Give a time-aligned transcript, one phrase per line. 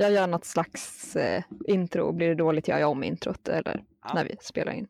[0.00, 2.12] Jag gör något slags eh, intro.
[2.12, 4.14] Blir det dåligt gör jag om introt eller Ja.
[4.14, 4.88] när vi spelar in.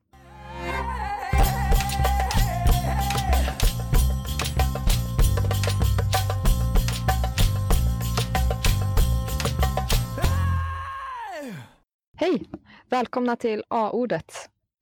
[12.16, 12.42] Hej!
[12.90, 14.32] Välkomna till A-ordet,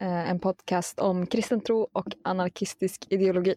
[0.01, 3.55] eh, en podcast om kristen tro och anarkistisk ideologi.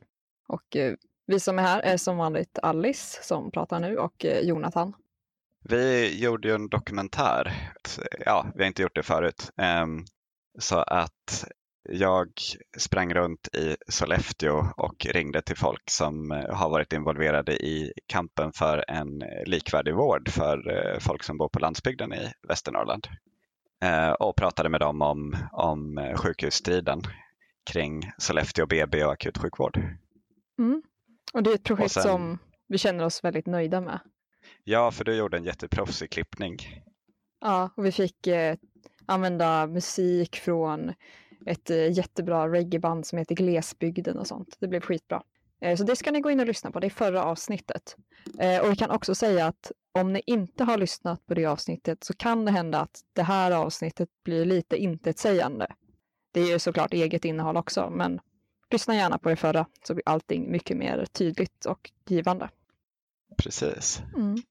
[0.48, 0.94] Och eh,
[1.28, 4.94] vi som är här är som vanligt Alice som pratar nu och eh, Jonathan.
[5.64, 7.72] Vi gjorde ju en dokumentär.
[8.26, 9.52] Ja, vi har inte gjort det förut.
[9.58, 10.04] Ehm,
[10.60, 11.46] Så att
[11.90, 12.28] jag
[12.78, 18.54] sprang runt i Sollefteå och ringde till folk som eh, har varit involverade i kampen
[18.54, 23.08] för en likvärdig vård för eh, folk som bor på landsbygden i Västernorrland.
[23.84, 27.02] Eh, Och pratade med dem om, om eh, sjukhusstriden
[27.72, 29.78] kring Sollefteå BB och akutsjukvård.
[30.60, 30.82] Mm.
[31.34, 34.00] Och det är ett projekt sen- som vi känner oss väldigt nöjda med.
[34.64, 36.58] Ja, för du gjorde en jätteproffsig klippning.
[37.42, 38.56] Ja, och vi fick eh,
[39.06, 40.94] använda musik från
[41.46, 44.58] ett eh, jättebra reggaeband som heter Glesbygden och sånt.
[44.60, 45.24] Det blev skitbra.
[45.62, 46.80] Eh, så det ska ni gå in och lyssna på.
[46.80, 47.96] Det är förra avsnittet.
[48.40, 52.04] Eh, och vi kan också säga att om ni inte har lyssnat på det avsnittet
[52.04, 55.68] så kan det hända att det här avsnittet blir lite intetsägande.
[56.32, 58.20] Det är ju såklart eget innehåll också, men
[58.72, 62.50] lyssna gärna på det förra så blir allting mycket mer tydligt och givande.
[63.38, 64.02] Precis.
[64.16, 64.42] Mm.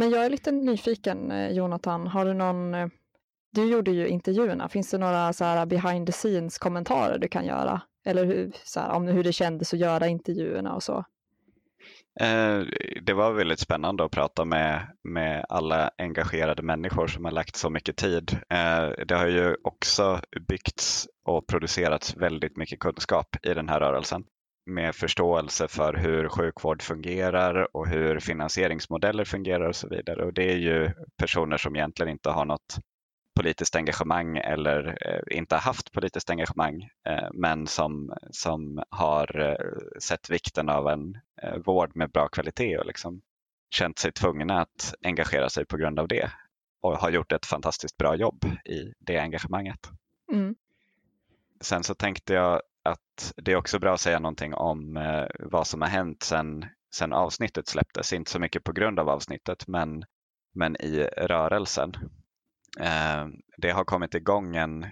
[0.00, 2.06] Men jag är lite nyfiken, eh, Jonathan.
[2.06, 2.74] Har du någon...
[2.74, 2.88] Eh,
[3.52, 4.68] du gjorde ju intervjuerna.
[4.68, 7.80] Finns det några så här behind the scenes kommentarer du kan göra?
[8.06, 11.04] Eller hur, så här, om hur det kändes att göra intervjuerna och så?
[12.20, 12.60] Eh,
[13.02, 17.70] det var väldigt spännande att prata med, med alla engagerade människor som har lagt så
[17.70, 18.38] mycket tid.
[19.06, 24.24] Det har ju också byggts och producerats väldigt mycket kunskap i den här rörelsen
[24.70, 30.24] med förståelse för hur sjukvård fungerar och hur finansieringsmodeller fungerar och så vidare.
[30.24, 32.78] Och det är ju personer som egentligen inte har något
[33.36, 40.30] politiskt engagemang eller eh, inte haft politiskt engagemang eh, men som, som har eh, sett
[40.30, 41.18] vikten av en
[41.64, 43.22] vård med bra kvalitet och liksom
[43.70, 46.30] känt sig tvungna att engagera sig på grund av det
[46.80, 49.90] och har gjort ett fantastiskt bra jobb i det engagemanget.
[50.32, 50.54] Mm.
[51.60, 55.66] Sen så tänkte jag att det är också bra att säga någonting om eh, vad
[55.66, 56.64] som har hänt sen,
[56.94, 58.12] sen avsnittet släpptes.
[58.12, 60.04] Inte så mycket på grund av avsnittet men,
[60.54, 61.92] men i rörelsen.
[62.80, 63.26] Eh,
[63.56, 64.86] det har kommit igång en,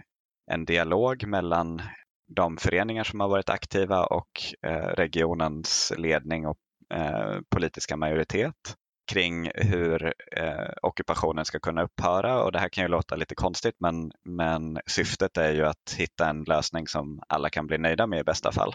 [0.51, 1.83] en dialog mellan
[2.27, 4.31] de föreningar som har varit aktiva och
[4.63, 6.59] eh, regionens ledning och
[6.95, 8.77] eh, politiska majoritet
[9.09, 12.43] kring hur eh, ockupationen ska kunna upphöra.
[12.43, 16.29] Och det här kan ju låta lite konstigt men, men syftet är ju att hitta
[16.29, 18.75] en lösning som alla kan bli nöjda med i bästa fall.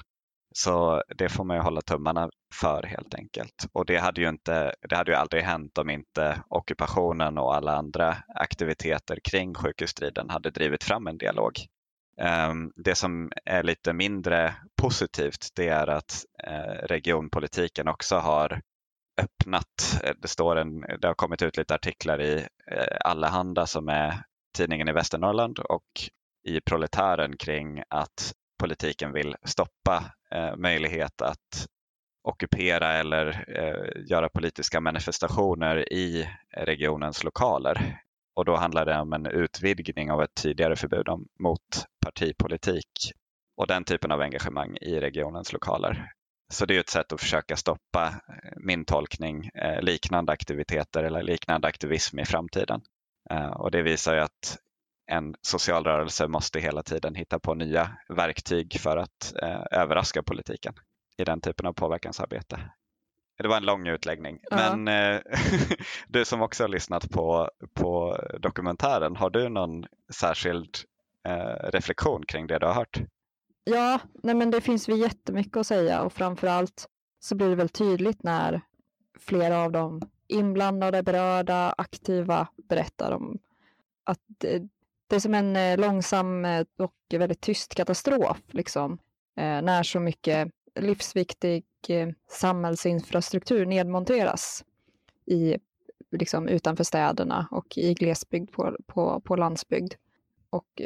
[0.55, 3.67] Så det får man ju hålla tummarna för helt enkelt.
[3.71, 7.75] Och det hade ju, inte, det hade ju aldrig hänt om inte ockupationen och alla
[7.75, 11.53] andra aktiviteter kring sjukhusstriden hade drivit fram en dialog.
[12.21, 18.61] Ehm, det som är lite mindre positivt det är att eh, regionpolitiken också har
[19.22, 20.00] öppnat.
[20.03, 24.24] Eh, det, står en, det har kommit ut lite artiklar i eh, Allehanda som är
[24.57, 26.09] tidningen i Västernorrland och
[26.47, 31.68] i Proletären kring att politiken vill stoppa eh, möjlighet att
[32.24, 38.00] ockupera eller eh, göra politiska manifestationer i regionens lokaler.
[38.35, 43.12] Och då handlar det om en utvidgning av ett tidigare förbud om, mot partipolitik
[43.57, 46.12] och den typen av engagemang i regionens lokaler.
[46.53, 51.23] Så det är ett sätt att försöka stoppa, eh, min tolkning, eh, liknande aktiviteter eller
[51.23, 52.81] liknande aktivism i framtiden.
[53.29, 54.57] Eh, Och det visar ju att
[55.11, 59.33] en social rörelse måste hela tiden hitta på nya verktyg för att
[59.71, 60.73] överraska politiken
[61.17, 62.59] i den typen av påverkansarbete.
[63.37, 64.75] Det var en lång utläggning, Ja.
[64.75, 65.21] men eh,
[66.07, 70.77] du som också har lyssnat på, på dokumentären, har du någon särskild
[71.27, 73.01] eh, reflektion kring det du har hört?
[73.63, 76.88] Ja, nej men det finns väl jättemycket att säga och framför allt
[77.19, 78.62] så blir det väl tydligt när
[79.19, 83.39] flera av de inblandade, berörda, aktiva berättar om
[84.04, 84.68] att det,
[85.07, 88.94] det är som en eh, långsam eh, och väldigt tyst katastrof, liksom.
[89.36, 91.66] Eh, när så mycket livsviktig
[92.30, 94.66] samhällsinfrastruktur nedmonteras
[95.25, 95.57] i,
[96.12, 99.94] liksom, utanför städerna och i glesbygd på, på, på landsbygd.
[100.50, 100.81] Och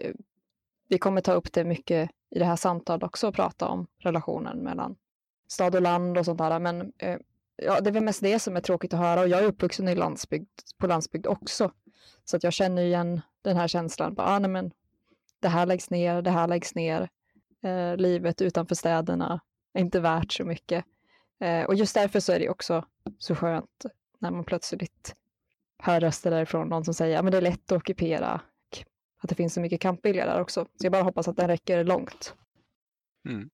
[0.88, 4.96] vi kommer ta upp det mycket i det här samtalet också prata om relationen mellan
[5.48, 6.60] stad och land och sånt där.
[6.60, 7.18] Men eh,
[7.56, 9.88] ja, det är väl mest det som är tråkigt att höra och jag är uppvuxen
[9.88, 11.72] i landsbygd, på landsbygd också.
[12.26, 14.14] Så att jag känner igen den här känslan.
[14.14, 14.72] Bara, ah, nej, men
[15.40, 17.10] det här läggs ner, det här läggs ner.
[17.64, 19.40] Eh, livet utanför städerna
[19.74, 20.86] är inte värt så mycket.
[21.40, 22.86] Eh, och just därför så är det också
[23.18, 23.86] så skönt
[24.20, 25.16] när man plötsligt
[25.80, 28.42] hör röster därifrån, någon som säger att det är lätt att ockupera,
[29.28, 30.64] att det finns så mycket kampvilja där också.
[30.64, 32.36] Så jag bara hoppas att den räcker långt.
[33.30, 33.50] Mm.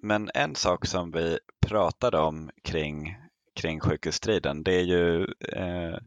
[0.00, 3.16] Men en sak som vi pratade om kring,
[3.54, 5.22] kring sjukhusstriden, det är ju
[5.52, 5.98] eh,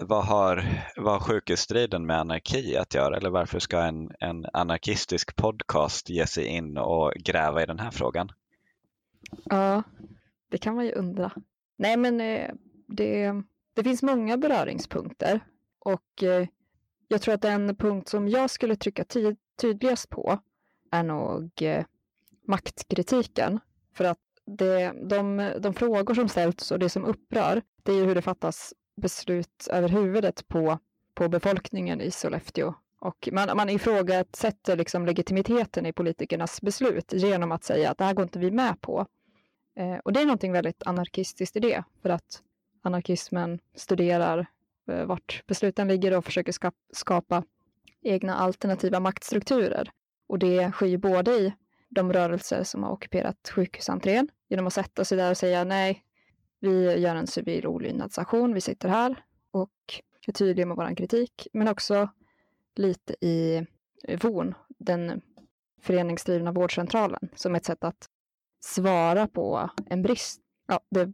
[0.00, 0.64] vad har,
[0.96, 3.16] vad har sjukhusstriden med anarki att göra?
[3.16, 7.90] Eller varför ska en, en anarkistisk podcast ge sig in och gräva i den här
[7.90, 8.32] frågan?
[9.44, 9.82] Ja,
[10.50, 11.32] det kan man ju undra.
[11.76, 12.50] Nej, men eh,
[12.88, 13.32] det,
[13.74, 15.40] det finns många beröringspunkter
[15.78, 16.46] och eh,
[17.08, 19.04] jag tror att den punkt som jag skulle trycka
[19.60, 20.38] tydligast på
[20.90, 21.84] är nog eh,
[22.46, 23.60] maktkritiken.
[23.94, 28.04] För att det, de, de frågor som ställs och det som upprör, det är ju
[28.04, 30.78] hur det fattas beslut över huvudet på,
[31.14, 32.74] på befolkningen i Sollefteå.
[32.98, 38.14] Och man, man ifrågasätter liksom legitimiteten i politikernas beslut genom att säga att det här
[38.14, 39.06] går inte vi med på.
[39.76, 42.42] Eh, och det är någonting väldigt anarkistiskt i det, för att
[42.82, 44.46] anarkismen studerar
[44.88, 46.54] Eh, vart besluten ligger och försöker
[46.92, 47.44] skapa
[48.02, 49.90] egna alternativa maktstrukturer.
[50.26, 51.54] Och det sker ju både i
[51.88, 56.04] de rörelser som har ockuperat sjukhusentrén genom att sätta sig där och säga nej,
[56.60, 59.70] vi gör en civil olydnadsaktion, vi sitter här och
[60.26, 62.08] är tydliga med vår kritik, men också
[62.76, 63.66] lite i
[64.22, 65.20] VON, den
[65.82, 68.08] föreningsdrivna vårdcentralen, som ett sätt att
[68.60, 70.40] svara på en brist.
[70.66, 71.12] Ja, det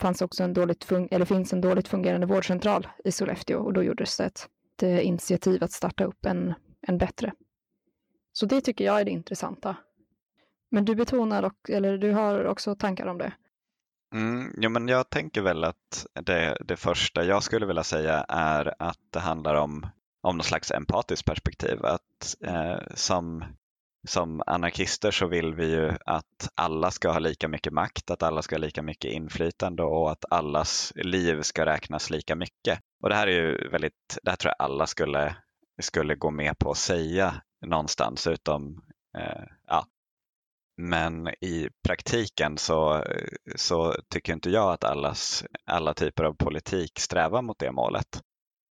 [0.00, 4.16] fanns också en dåligt eller finns en dåligt fungerande vårdcentral i Sollefteå och då gjordes
[4.16, 4.48] det ett,
[4.82, 7.32] ett initiativ att starta upp en, en bättre.
[8.32, 9.76] Så det tycker jag är det intressanta.
[10.70, 13.32] Men du betonar, och, eller du har också tankar om det?
[14.14, 18.74] Mm, ja, men jag tänker väl att det, det första jag skulle vilja säga är
[18.78, 19.86] att det handlar om,
[20.20, 21.84] om något slags empatiskt perspektiv.
[21.84, 23.44] Att eh, som,
[24.06, 28.42] som anarkister så vill vi ju att alla ska ha lika mycket makt, att alla
[28.42, 32.80] ska ha lika mycket inflytande och att allas liv ska räknas lika mycket.
[33.02, 35.36] Och det här är ju väldigt, det här tror jag alla skulle,
[35.80, 38.82] skulle gå med på att säga någonstans utom
[39.18, 39.86] eh, ja,
[40.76, 43.04] men i praktiken så,
[43.56, 48.22] så tycker inte jag att allas, alla typer av politik strävar mot det målet.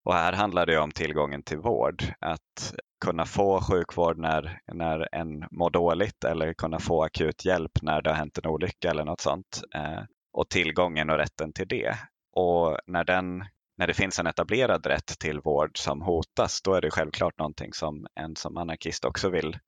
[0.05, 2.05] Och här handlar det om tillgången till vård.
[2.20, 2.75] Att
[3.06, 8.11] kunna få sjukvård när, när en mår dåligt eller kunna få akut hjälp när det
[8.11, 9.62] har hänt en olycka eller något sånt.
[9.75, 11.97] Eh, och tillgången och rätten till det.
[12.32, 13.44] Och när, den,
[13.79, 17.73] när det finns en etablerad rätt till vård som hotas, då är det självklart någonting
[17.73, 19.58] som en som anarkist också vill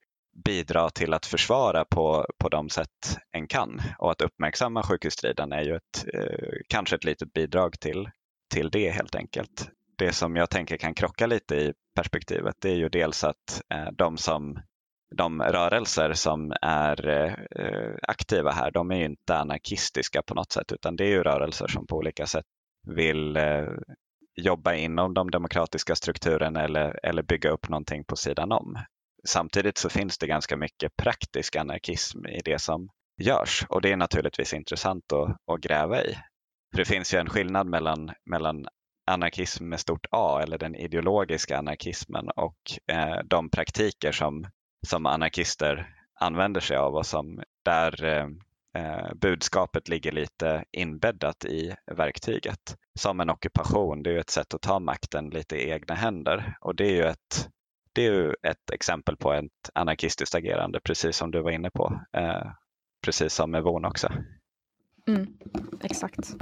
[0.44, 3.80] bidra till att försvara på, på de sätt en kan.
[3.98, 8.10] Och att uppmärksamma sjukhusstriden är ju ett, eh, kanske ett litet bidrag till,
[8.54, 9.70] till det helt enkelt.
[9.98, 13.88] Det som jag tänker kan krocka lite i perspektivet det är ju dels att eh,
[13.92, 14.60] de som
[15.16, 20.72] de rörelser som är eh, aktiva här, de är ju inte anarkistiska på något sätt,
[20.72, 22.44] utan det är ju rörelser som på olika sätt
[22.86, 23.66] vill eh,
[24.34, 28.78] jobba inom de demokratiska strukturerna eller, eller bygga upp någonting på sidan om.
[29.26, 32.88] Samtidigt så finns det ganska mycket praktisk anarkism i det som
[33.22, 36.14] görs och det är naturligtvis intressant att, att gräva i.
[36.70, 38.66] För det finns ju en skillnad mellan, mellan
[39.08, 44.46] anarkism med stort A eller den ideologiska anarkismen och eh, de praktiker som,
[44.86, 48.26] som anarkister använder sig av och som där eh,
[48.82, 52.76] eh, budskapet ligger lite inbäddat i verktyget.
[52.98, 56.56] Som en ockupation, det är ju ett sätt att ta makten lite i egna händer
[56.60, 57.48] och det är ju ett
[57.92, 62.00] det är ju ett exempel på ett anarkistiskt agerande, precis som du var inne på.
[62.12, 62.46] Eh,
[63.04, 64.08] precis som med VON också.
[65.08, 65.26] Mm,
[65.82, 66.34] exakt.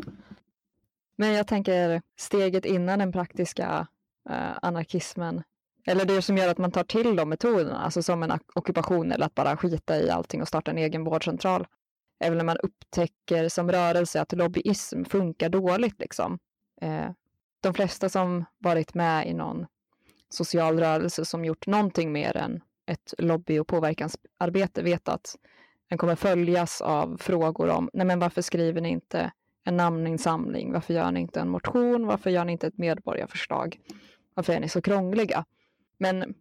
[1.17, 3.87] Men jag tänker steget innan den praktiska
[4.31, 5.43] eh, anarkismen,
[5.87, 9.27] eller det som gör att man tar till de metoderna, alltså som en ockupation eller
[9.27, 11.67] att bara skita i allting och starta en egen vårdcentral,
[12.19, 16.01] är väl när man upptäcker som rörelse att lobbyism funkar dåligt.
[16.01, 16.39] Liksom.
[16.81, 17.11] Eh,
[17.61, 19.67] de flesta som varit med i någon
[20.29, 25.37] social rörelse som gjort någonting mer än ett lobby och påverkansarbete vet att
[25.89, 29.33] den kommer följas av frågor om nej men varför skriver ni inte
[29.67, 30.73] en namninsamling?
[30.73, 32.07] Varför gör ni inte en motion?
[32.07, 33.81] Varför gör ni inte ett medborgarförslag?
[34.35, 35.45] Varför är ni så krångliga?
[35.99, 36.35] Men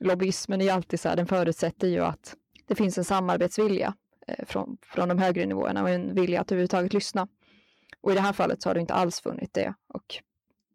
[0.00, 2.36] lobbyismen är ju alltid så här, den förutsätter ju att
[2.66, 3.94] det finns en samarbetsvilja
[4.26, 7.28] eh, från, från de högre nivåerna och en vilja att överhuvudtaget lyssna.
[8.00, 9.74] Och i det här fallet så har det inte alls funnit det.
[9.88, 10.14] Och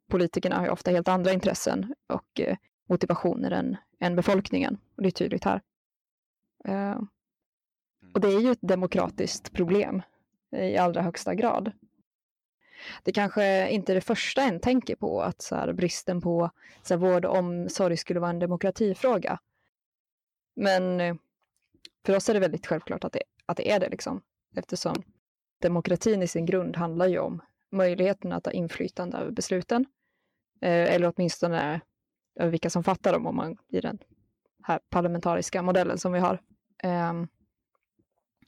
[0.10, 2.58] politikerna har ju ofta helt andra intressen och eh,
[2.90, 4.78] motivationer än, än befolkningen.
[4.96, 5.62] Och det är tydligt här.
[6.66, 7.00] Eh,
[8.14, 10.02] och det är ju ett demokratiskt problem
[10.52, 11.72] i allra högsta grad.
[13.04, 16.52] Det kanske inte är det första en tänker på, att så här, bristen på
[16.84, 19.40] så här, vård och omsorg skulle vara en demokratifråga.
[20.56, 21.16] Men eh,
[22.06, 24.22] för oss är det väldigt självklart att det, att det är det, liksom.
[24.56, 25.04] eftersom
[25.62, 27.42] demokratin i sin grund handlar ju om
[27.72, 29.86] möjligheten att ha inflytande över besluten
[30.62, 31.82] Eh, eller åtminstone
[32.36, 34.00] över vilka som fattar dem om man i den
[34.64, 36.42] här parlamentariska modellen som vi har.
[36.84, 37.14] Eh,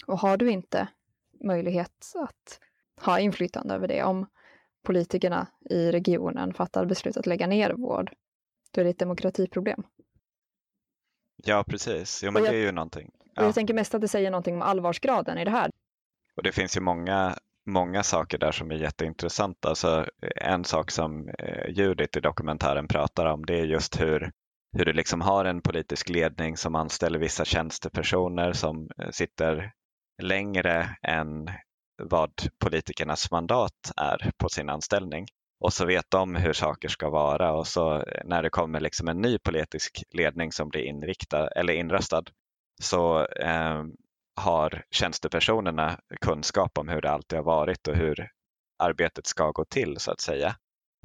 [0.05, 0.87] och har du inte
[1.43, 2.59] möjlighet att
[3.01, 4.25] ha inflytande över det, om
[4.85, 8.11] politikerna i regionen fattar beslut att lägga ner vård,
[8.71, 9.83] då är det ett demokratiproblem.
[11.43, 12.23] Ja, precis.
[12.23, 13.11] Jo, men jag, det är ju någonting.
[13.35, 13.43] Ja.
[13.43, 15.71] jag tänker mest att det säger någonting om allvarsgraden i det här.
[16.35, 19.69] Och det finns ju många, många saker där som är jätteintressanta.
[19.69, 24.31] Alltså, en sak som eh, Judith i dokumentären pratar om, det är just hur,
[24.77, 29.71] hur du liksom har en politisk ledning som anställer vissa tjänstepersoner som eh, sitter
[30.21, 31.49] längre än
[31.99, 35.25] vad politikernas mandat är på sin anställning.
[35.59, 39.21] Och så vet de hur saker ska vara och så när det kommer liksom en
[39.21, 42.23] ny politisk ledning som blir inriktad eller inröstad
[42.81, 43.83] så eh,
[44.35, 48.29] har tjänstepersonerna kunskap om hur det alltid har varit och hur
[48.83, 50.55] arbetet ska gå till så att säga.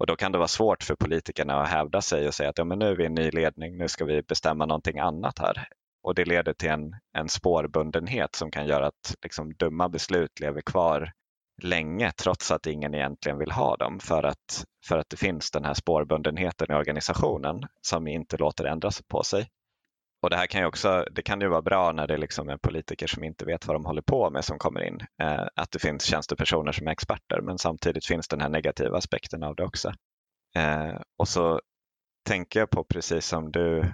[0.01, 2.65] Och då kan det vara svårt för politikerna att hävda sig och säga att ja,
[2.65, 5.69] men nu är vi en ny ledning, nu ska vi bestämma någonting annat här
[6.05, 10.61] och det leder till en, en spårbundenhet som kan göra att liksom, dumma beslut lever
[10.61, 11.13] kvar
[11.63, 15.65] länge trots att ingen egentligen vill ha dem för att, för att det finns den
[15.65, 19.49] här spårbundenheten i organisationen som inte låter ändra på sig.
[20.23, 22.57] Och det här kan ju också, det kan ju vara bra när det liksom är
[22.57, 25.01] politiker som inte vet vad de håller på med som kommer in.
[25.23, 29.43] Eh, att det finns tjänstepersoner som är experter men samtidigt finns den här negativa aspekten
[29.43, 29.93] av det också.
[30.57, 31.61] Eh, och så
[32.25, 33.93] tänker jag på precis som du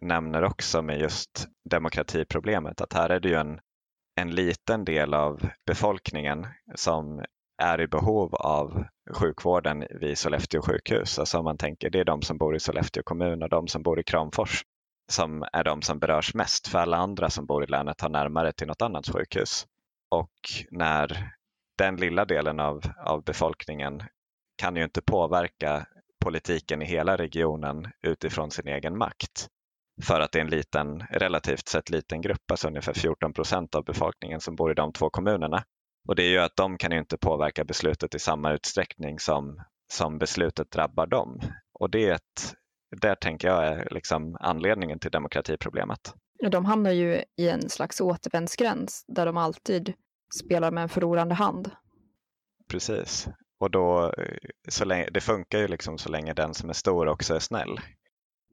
[0.00, 3.60] nämner också med just demokratiproblemet att här är det ju en,
[4.20, 7.24] en liten del av befolkningen som
[7.62, 11.18] är i behov av sjukvården vid Sollefteå sjukhus.
[11.18, 13.82] Alltså om man tänker det är de som bor i Sollefteå kommun och de som
[13.82, 14.62] bor i Kramfors
[15.08, 18.52] som är de som berörs mest för alla andra som bor i länet har närmare
[18.52, 19.66] till något annat sjukhus.
[20.10, 20.32] Och
[20.70, 21.32] när
[21.78, 24.02] den lilla delen av, av befolkningen
[24.56, 25.86] kan ju inte påverka
[26.24, 29.48] politiken i hela regionen utifrån sin egen makt
[30.02, 33.84] för att det är en liten, relativt sett liten grupp, alltså ungefär 14 procent av
[33.84, 35.64] befolkningen som bor i de två kommunerna.
[36.08, 39.62] Och det gör att de kan inte påverka beslutet i samma utsträckning som,
[39.92, 41.40] som beslutet drabbar dem.
[41.72, 42.54] Och det är ett,
[43.00, 46.14] där tänker jag är liksom anledningen till demokratiproblemet.
[46.50, 49.94] De hamnar ju i en slags återvändsgräns där de alltid
[50.44, 51.70] spelar med en förlorande hand.
[52.68, 54.14] Precis, och då,
[54.68, 57.80] så länge, det funkar ju liksom så länge den som är stor också är snäll.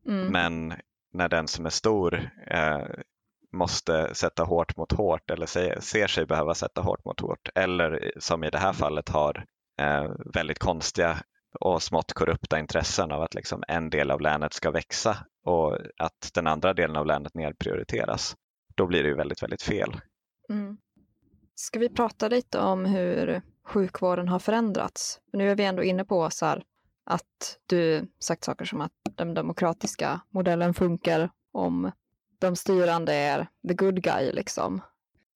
[0.07, 0.27] Mm.
[0.27, 0.73] Men
[1.13, 2.85] när den som är stor eh,
[3.53, 8.11] måste sätta hårt mot hårt eller se, ser sig behöva sätta hårt mot hårt eller
[8.19, 9.45] som i det här fallet har
[9.81, 11.17] eh, väldigt konstiga
[11.59, 16.31] och smått korrupta intressen av att liksom en del av länet ska växa och att
[16.33, 18.35] den andra delen av länet nedprioriteras.
[18.75, 19.95] Då blir det ju väldigt, väldigt fel.
[20.49, 20.77] Mm.
[21.55, 25.19] Ska vi prata lite om hur sjukvården har förändrats?
[25.33, 26.63] Nu är vi ändå inne på så här,
[27.05, 31.91] att du sagt saker som att den demokratiska modellen funkar om
[32.39, 34.81] de styrande är the good guy, liksom.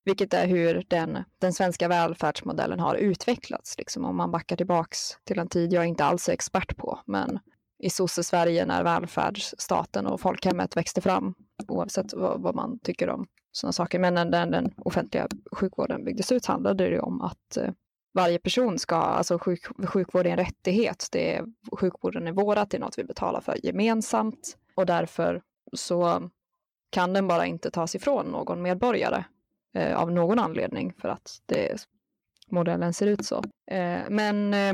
[0.06, 5.40] Vilket är hur den, den svenska välfärdsmodellen har utvecklats, liksom, om man backar tillbaks till
[5.40, 7.40] en tid jag inte alls är expert på, men
[7.80, 11.34] i sosse-Sverige när välfärdsstaten och folkhemmet växte fram,
[11.68, 14.00] oavsett vad, vad man tycker om sådana saker.
[14.00, 17.70] Men när den, den offentliga sjukvården byggdes ut handlade det om att eh,
[18.18, 21.08] varje person ska, alltså sjuk, sjukvård är en rättighet.
[21.12, 25.42] Det är, sjukvården är vårat, det är något vi betalar för gemensamt och därför
[25.74, 26.30] så
[26.90, 29.24] kan den bara inte tas ifrån någon medborgare
[29.76, 31.88] eh, av någon anledning för att det,
[32.50, 33.44] modellen ser ut så.
[33.72, 34.74] Eh, men eh,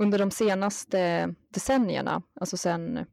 [0.00, 3.06] under de senaste decennierna, alltså sen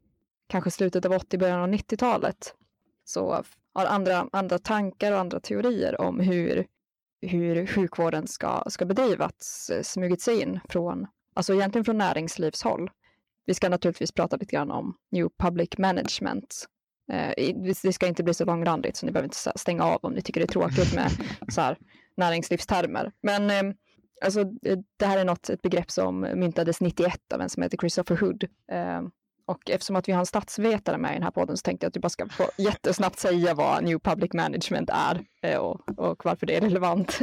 [0.48, 2.54] kanske slutet av 80, början av 90-talet,
[3.04, 3.42] så
[3.74, 6.66] har andra, andra tankar och andra teorier om hur
[7.20, 12.90] hur sjukvården ska, ska bedrivas eh, smugit sig in från, alltså egentligen från näringslivshåll.
[13.46, 16.66] Vi ska naturligtvis prata lite grann om New Public Management.
[17.12, 20.22] Eh, det ska inte bli så långrandigt så ni behöver inte stänga av om ni
[20.22, 21.10] tycker det är tråkigt med
[21.52, 21.78] så här,
[22.16, 23.12] näringslivstermer.
[23.22, 23.74] Men eh,
[24.24, 24.44] alltså,
[24.96, 28.44] det här är något, ett begrepp som myntades 91 av en som heter Christopher Hood.
[28.72, 29.02] Eh,
[29.46, 31.88] och eftersom att vi har en statsvetare med i den här podden så tänkte jag
[31.88, 36.24] att du bara ska få jättesnabbt säga vad New Public Management är eh, och, och
[36.24, 37.20] varför det är relevant.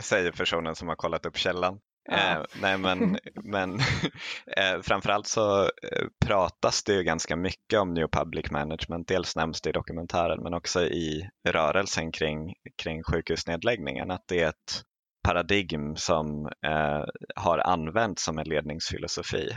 [0.00, 1.78] Säger personen som har kollat upp källan.
[2.04, 2.16] Ja.
[2.16, 3.74] Eh, nej men, men
[4.56, 9.08] eh, framförallt så eh, pratas det ju ganska mycket om New Public Management.
[9.08, 14.48] Dels nämns det i dokumentären men också i rörelsen kring, kring sjukhusnedläggningen att det är
[14.48, 14.82] ett
[15.24, 17.04] paradigm som eh,
[17.36, 19.50] har använts som en ledningsfilosofi.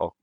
[0.00, 0.16] Och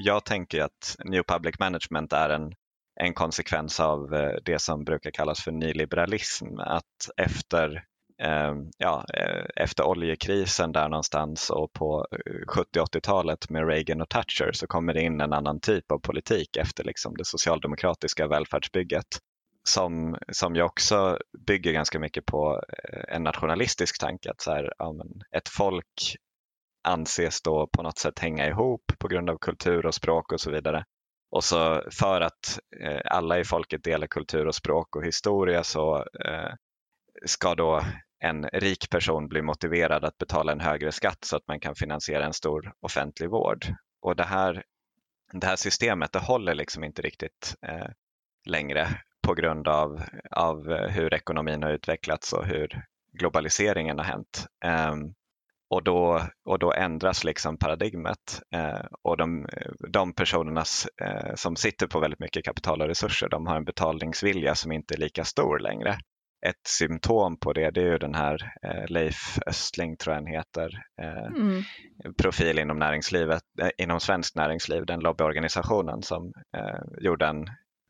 [0.00, 2.54] jag tänker att New Public Management är en,
[3.00, 6.58] en konsekvens av eh, det som brukar kallas för nyliberalism.
[6.58, 7.84] Att efter
[8.22, 14.52] eh, ja, eh, efter oljekrisen där någonstans och på eh, 70-80-talet med Reagan och Thatcher
[14.52, 19.18] så kommer det in en annan typ av politik efter liksom det socialdemokratiska välfärdsbygget
[19.68, 22.62] som, som ju också bygger ganska mycket på
[23.08, 24.94] en nationalistisk tanke att så här, ja,
[25.32, 26.16] ett folk
[26.88, 30.50] anses då på något sätt hänga ihop på grund av kultur och språk och så
[30.50, 30.84] vidare.
[31.30, 35.96] Och så för att eh, alla i folket delar kultur och språk och historia så
[36.24, 36.52] eh,
[37.26, 37.82] ska då
[38.20, 42.24] en rik person bli motiverad att betala en högre skatt så att man kan finansiera
[42.24, 43.66] en stor offentlig vård.
[44.00, 44.62] Och det här,
[45.32, 47.88] det här systemet det håller liksom inte riktigt eh,
[48.46, 48.88] längre
[49.22, 54.46] på grund av, av eh, hur ekonomin har utvecklats och hur globaliseringen har hänt.
[54.64, 55.14] Um,
[55.70, 59.46] och då, och då ändras liksom paradigmet eh, och de,
[59.88, 60.64] de personerna
[61.02, 64.94] eh, som sitter på väldigt mycket kapital och resurser de har en betalningsvilja som inte
[64.94, 65.98] är lika stor längre.
[66.46, 70.32] Ett symptom på det, det är ju den här eh, Leif Östling, tror jag han
[70.32, 71.62] heter, eh, mm.
[72.22, 77.46] profil inom näringslivet, eh, inom svenskt näringsliv, den lobbyorganisationen som eh, gjorde en,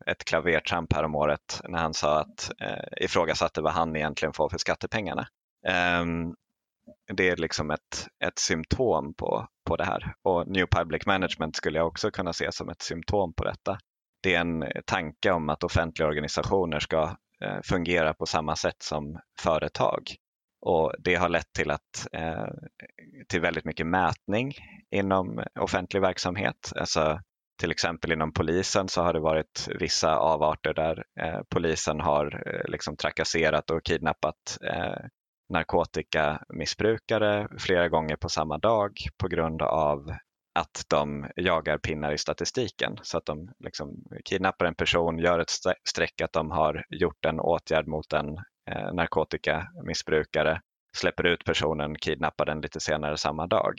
[0.07, 4.49] ett klavertramp här om året när han sa att eh, ifrågasatte vad han egentligen får
[4.49, 5.27] för skattepengarna.
[6.01, 6.35] Um,
[7.13, 10.15] det är liksom ett, ett symptom på, på det här.
[10.23, 13.79] Och New Public Management skulle jag också kunna se som ett symptom på detta.
[14.23, 19.21] Det är en tanke om att offentliga organisationer ska eh, fungera på samma sätt som
[19.41, 20.03] företag.
[20.61, 22.47] Och det har lett till, att, eh,
[23.29, 24.55] till väldigt mycket mätning
[24.91, 26.73] inom offentlig verksamhet.
[26.77, 27.21] Alltså,
[27.61, 32.97] till exempel inom polisen så har det varit vissa avarter där eh, polisen har liksom
[32.97, 34.59] trakasserat och kidnappat
[35.49, 40.13] narkotikamissbrukare flera gånger på samma dag på grund av
[40.59, 42.99] att de jagar pinnar i statistiken.
[43.03, 45.51] Så att de liksom kidnappar en person, gör ett
[45.89, 48.37] streck att de har gjort en åtgärd mot en
[48.71, 50.61] eh, narkotikamissbrukare,
[50.97, 53.75] släpper ut personen, kidnappar den lite senare samma dag.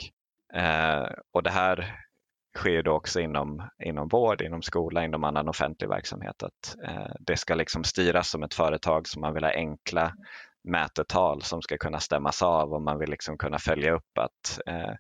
[0.53, 1.95] Eh, och det här
[2.57, 6.43] sker då också inom, inom vård, inom skola, inom annan offentlig verksamhet.
[6.43, 10.13] Att, eh, det ska liksom styras som ett företag som man vill ha enkla
[10.63, 14.93] mätetal som ska kunna stämmas av och man vill liksom kunna följa upp att eh,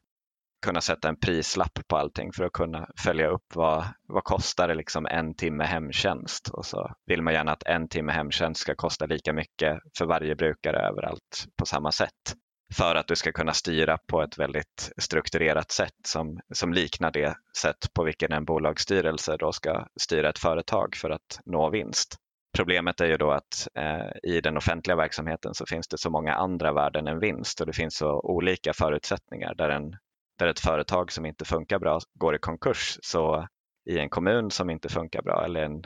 [0.65, 4.73] kunna sätta en prislapp på allting för att kunna följa upp vad, vad kostar det
[4.73, 9.05] liksom en timme hemtjänst och så vill man gärna att en timme hemtjänst ska kosta
[9.05, 12.35] lika mycket för varje brukare överallt på samma sätt
[12.73, 17.35] för att du ska kunna styra på ett väldigt strukturerat sätt som, som liknar det
[17.57, 22.15] sätt på vilken en bolagsstyrelse då ska styra ett företag för att nå vinst.
[22.55, 26.33] Problemet är ju då att eh, i den offentliga verksamheten så finns det så många
[26.33, 29.97] andra värden än vinst och det finns så olika förutsättningar där, en,
[30.39, 32.99] där ett företag som inte funkar bra går i konkurs.
[33.01, 33.47] Så
[33.89, 35.83] i en kommun som inte funkar bra eller en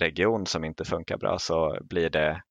[0.00, 2.42] region som inte funkar bra så blir det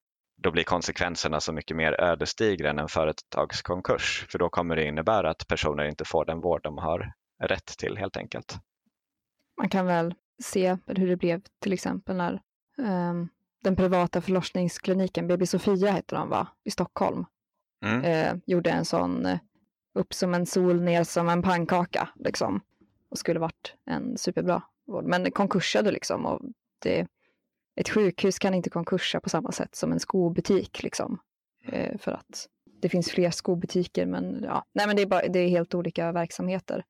[0.42, 4.26] då blir konsekvenserna så mycket mer ödesdigra än en företagskonkurs.
[4.30, 7.98] För då kommer det innebära att personer inte får den vård de har rätt till
[7.98, 8.58] helt enkelt.
[9.58, 12.42] Man kan väl se hur det blev till exempel när
[12.78, 13.30] um,
[13.64, 17.26] den privata förlossningskliniken, BB Sofia heter de va, i Stockholm,
[17.86, 18.04] mm.
[18.04, 19.40] eh, gjorde en sån eh,
[19.94, 22.62] upp som en sol, ner som en pannkaka liksom.
[23.10, 25.06] Och skulle varit en superbra vård.
[25.06, 26.26] Men konkursade liksom.
[26.26, 26.42] Och
[26.80, 27.08] det,
[27.76, 31.20] ett sjukhus kan inte konkursa på samma sätt som en skobutik liksom.
[31.66, 32.48] Eh, för att
[32.82, 36.12] det finns fler skobutiker men ja, nej men det är, bara, det är helt olika
[36.12, 36.86] verksamheter.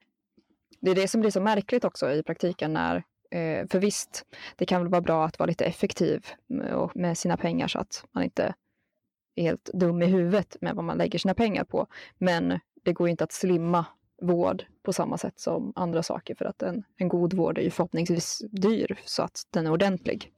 [0.82, 4.66] Det är det som blir så märkligt också i praktiken när Eh, för visst, det
[4.66, 8.06] kan väl vara bra att vara lite effektiv mm, med, med sina pengar så att
[8.12, 8.54] man inte
[9.36, 11.88] är helt dum i huvudet med vad man lägger sina pengar på.
[12.18, 13.86] Men det går inte att slimma
[14.22, 17.70] vård på samma sätt som andra saker för att en, en god vård är ju
[17.70, 20.32] förhoppningsvis dyr så att den är ordentlig.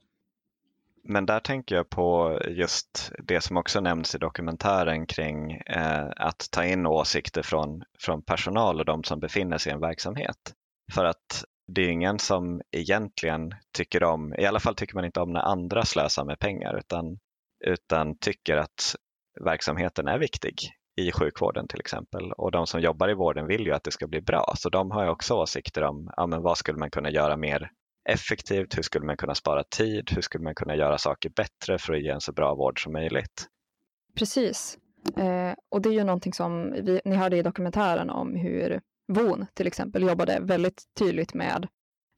[1.04, 6.48] Men där tänker jag på just det som också nämns i dokumentären kring eh, att
[6.50, 10.54] ta in åsikter från, från personal och de som befinner sig i en verksamhet.
[10.92, 15.20] För att det är ingen som egentligen tycker om, i alla fall tycker man inte
[15.20, 17.18] om när andra slösar med pengar utan,
[17.64, 18.96] utan tycker att
[19.44, 20.54] verksamheten är viktig
[20.96, 22.32] i sjukvården till exempel.
[22.32, 24.54] Och de som jobbar i vården vill ju att det ska bli bra.
[24.56, 27.70] Så de har ju också åsikter om ja, men vad skulle man kunna göra mer
[28.08, 28.78] effektivt?
[28.78, 30.10] Hur skulle man kunna spara tid?
[30.14, 32.92] Hur skulle man kunna göra saker bättre för att ge en så bra vård som
[32.92, 33.46] möjligt?
[34.18, 34.78] Precis.
[35.16, 38.80] Eh, och det är ju någonting som vi, ni hörde i dokumentären om hur
[39.12, 41.68] VON till exempel jobbade väldigt tydligt med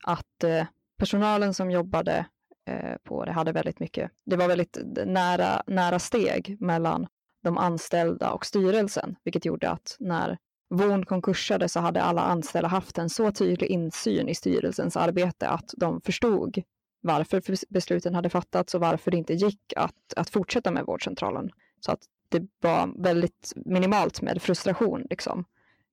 [0.04, 0.66] att eh,
[0.98, 2.26] personalen som jobbade
[2.68, 7.06] eh, på det hade väldigt mycket, det var väldigt nära, nära steg mellan
[7.42, 10.38] de anställda och styrelsen, vilket gjorde att när
[10.70, 15.74] VON konkursade så hade alla anställda haft en så tydlig insyn i styrelsens arbete att
[15.76, 16.62] de förstod
[17.00, 21.50] varför besluten hade fattats och varför det inte gick att, att fortsätta med vårdcentralen.
[21.80, 25.44] Så att det var väldigt minimalt med frustration liksom,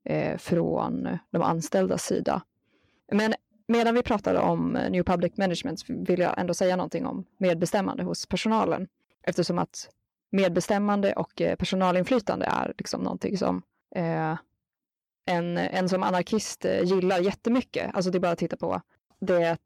[0.06, 2.42] eh, från de anställdas sida.
[3.12, 3.34] Men
[3.68, 8.04] medan vi pratar om eh, New Public Management vill jag ändå säga någonting om medbestämmande
[8.04, 8.88] hos personalen.
[9.24, 9.90] Eftersom att
[10.32, 13.62] medbestämmande och eh, personalinflytande är liksom någonting som
[13.96, 14.38] eh,
[15.26, 17.96] en, en som anarkist eh, gillar jättemycket.
[17.96, 18.82] Alltså det är bara att titta på
[19.20, 19.58] det.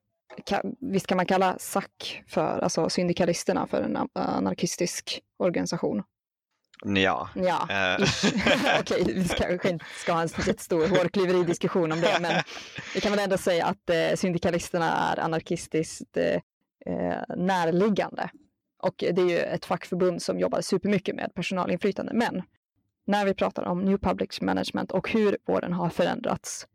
[0.80, 1.86] Visst kan man kalla SAC
[2.28, 6.04] för, alltså syndikalisterna för en anarkistisk organisation?
[6.86, 7.30] Ja.
[7.36, 7.67] Ja,
[8.00, 8.08] uh.
[8.80, 12.43] okej, vi kanske inte ska ha en jättestor hårklyveridiskussion om det, men
[12.93, 16.41] vi kan väl ändå säga att eh, syndikalisterna är anarkistiskt eh,
[17.38, 18.30] närliggande.
[18.84, 22.13] Och det är ju ett fackförbund som jobbar supermycket med personalinflytande.
[22.13, 22.43] Men
[23.06, 26.67] när vi pratar om New Public Management och hur vården har förändrats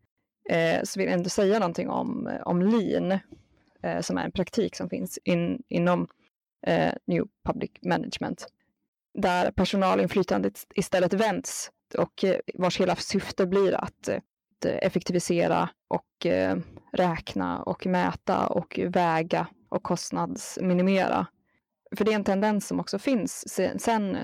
[0.50, 3.18] eh, så vill jag ändå säga någonting om, om lean,
[3.82, 6.08] eh, som är en praktik som finns in, inom
[6.66, 8.46] eh, New Public Management
[9.14, 14.18] där personalinflytandet istället vänds och eh, vars hela syfte blir att eh,
[14.64, 16.56] effektivisera och eh,
[16.92, 21.26] räkna och mäta och väga och kostnadsminimera.
[21.96, 23.44] För det är en tendens som också finns
[23.78, 24.18] sen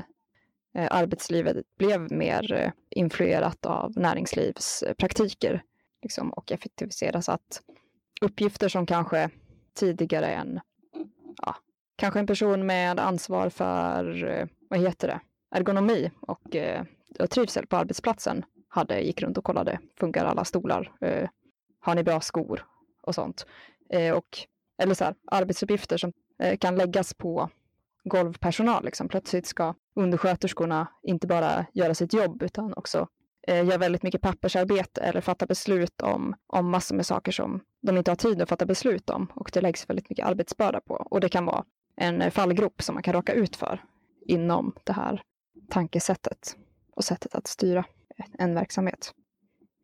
[0.91, 5.63] arbetslivet blev mer influerat av näringslivspraktiker
[6.03, 7.29] liksom, och effektiviseras.
[7.29, 7.63] Att
[8.21, 9.31] uppgifter som kanske
[9.75, 10.61] tidigare en,
[11.43, 11.57] ja,
[11.97, 16.85] kanske en person med ansvar för vad heter det, ergonomi och, eh,
[17.19, 21.29] och trivsel på arbetsplatsen hade, gick runt och kollade, funkar alla stolar, eh,
[21.81, 22.67] har ni bra skor
[23.03, 23.47] och sånt.
[23.91, 24.39] Eh, och,
[24.83, 26.13] eller så här, arbetsuppgifter som
[26.61, 27.51] kan läggas på
[28.09, 28.85] golvpersonal.
[28.85, 29.09] Liksom.
[29.09, 33.09] Plötsligt ska undersköterskorna inte bara göra sitt jobb utan också
[33.49, 37.97] eh, göra väldigt mycket pappersarbete eller fatta beslut om, om massor med saker som de
[37.97, 40.95] inte har tid att fatta beslut om och det läggs väldigt mycket arbetsbörda på.
[40.95, 41.65] Och det kan vara
[41.97, 43.85] en fallgrop som man kan råka ut för
[44.29, 45.23] inom det här
[45.71, 46.57] tankesättet
[46.97, 47.85] och sättet att styra
[48.39, 49.15] en verksamhet.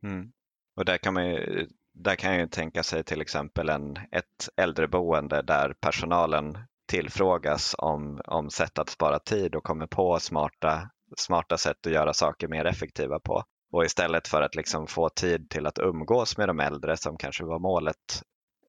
[0.02, 0.32] Mm.
[0.76, 4.48] Och där kan man ju, där kan jag ju tänka sig till exempel en, ett
[4.56, 11.58] äldreboende där personalen tillfrågas om, om sätt att spara tid och kommer på smarta, smarta
[11.58, 13.44] sätt att göra saker mer effektiva på.
[13.72, 17.44] Och istället för att liksom få tid till att umgås med de äldre som kanske
[17.44, 18.22] var målet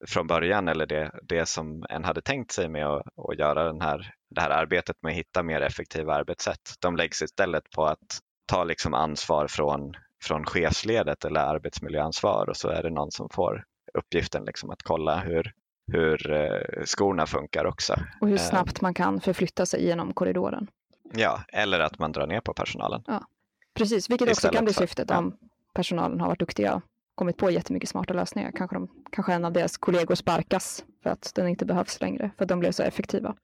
[0.07, 3.81] från början eller det, det som en hade tänkt sig med att, att göra den
[3.81, 6.75] här, det här arbetet med att hitta mer effektiva arbetssätt.
[6.79, 9.93] De läggs istället på att ta liksom ansvar från,
[10.23, 15.19] från chefsledet eller arbetsmiljöansvar och så är det någon som får uppgiften liksom att kolla
[15.19, 15.53] hur,
[15.91, 17.95] hur eh, skorna funkar också.
[18.21, 20.67] Och hur eh, snabbt man kan förflytta sig genom korridoren.
[21.13, 23.03] Ja, eller att man drar ner på personalen.
[23.07, 23.27] Ja,
[23.73, 25.19] precis, vilket också kan bli syftet för, ja.
[25.19, 25.37] om
[25.73, 26.81] personalen har varit duktiga
[27.15, 28.51] kommit på jättemycket smarta lösningar.
[28.55, 32.45] Kanske, de, kanske en av deras kollegor sparkas för att den inte behövs längre, för
[32.45, 33.35] att de blev så effektiva.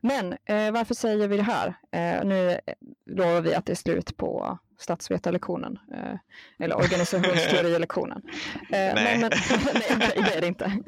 [0.00, 1.74] Men eh, varför säger vi det här?
[1.92, 2.60] Eh, nu
[3.06, 6.18] lovar vi att det är slut på statsvetarlektionen, eh,
[6.64, 8.22] eller organisationsteorilektionen.
[8.72, 9.18] Eh, nej.
[9.18, 9.30] Men, men,
[9.98, 10.72] nej, det är det inte.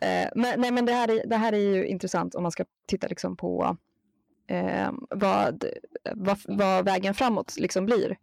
[0.00, 2.64] Eh, men, nej, men det här, är, det här är ju intressant om man ska
[2.86, 3.76] titta liksom på
[4.48, 5.64] eh, vad,
[6.14, 8.16] vad, vad, vägen framåt liksom blir.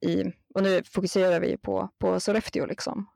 [0.00, 2.66] I, och nu fokuserar vi på, på Sollefteå.
[2.66, 3.06] Liksom.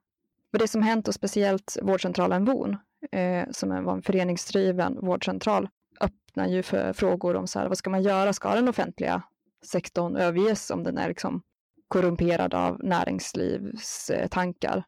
[0.52, 2.76] Och det som hänt och speciellt vårdcentralen VON,
[3.12, 5.68] eh, som var en föreningsdriven vårdcentral,
[6.00, 8.32] öppnar ju för frågor om så här, vad ska man göra?
[8.32, 9.22] Ska den offentliga
[9.64, 11.42] sektorn överges om den är liksom
[11.88, 14.84] korrumperad av näringslivstankar?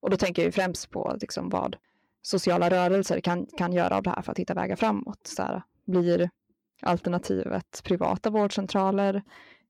[0.00, 1.76] Och då tänker jag främst på liksom vad
[2.22, 5.26] sociala rörelser kan, kan göra av det här för att hitta vägar framåt.
[5.26, 6.30] Så här, blir
[6.82, 9.22] alternativet privata vårdcentraler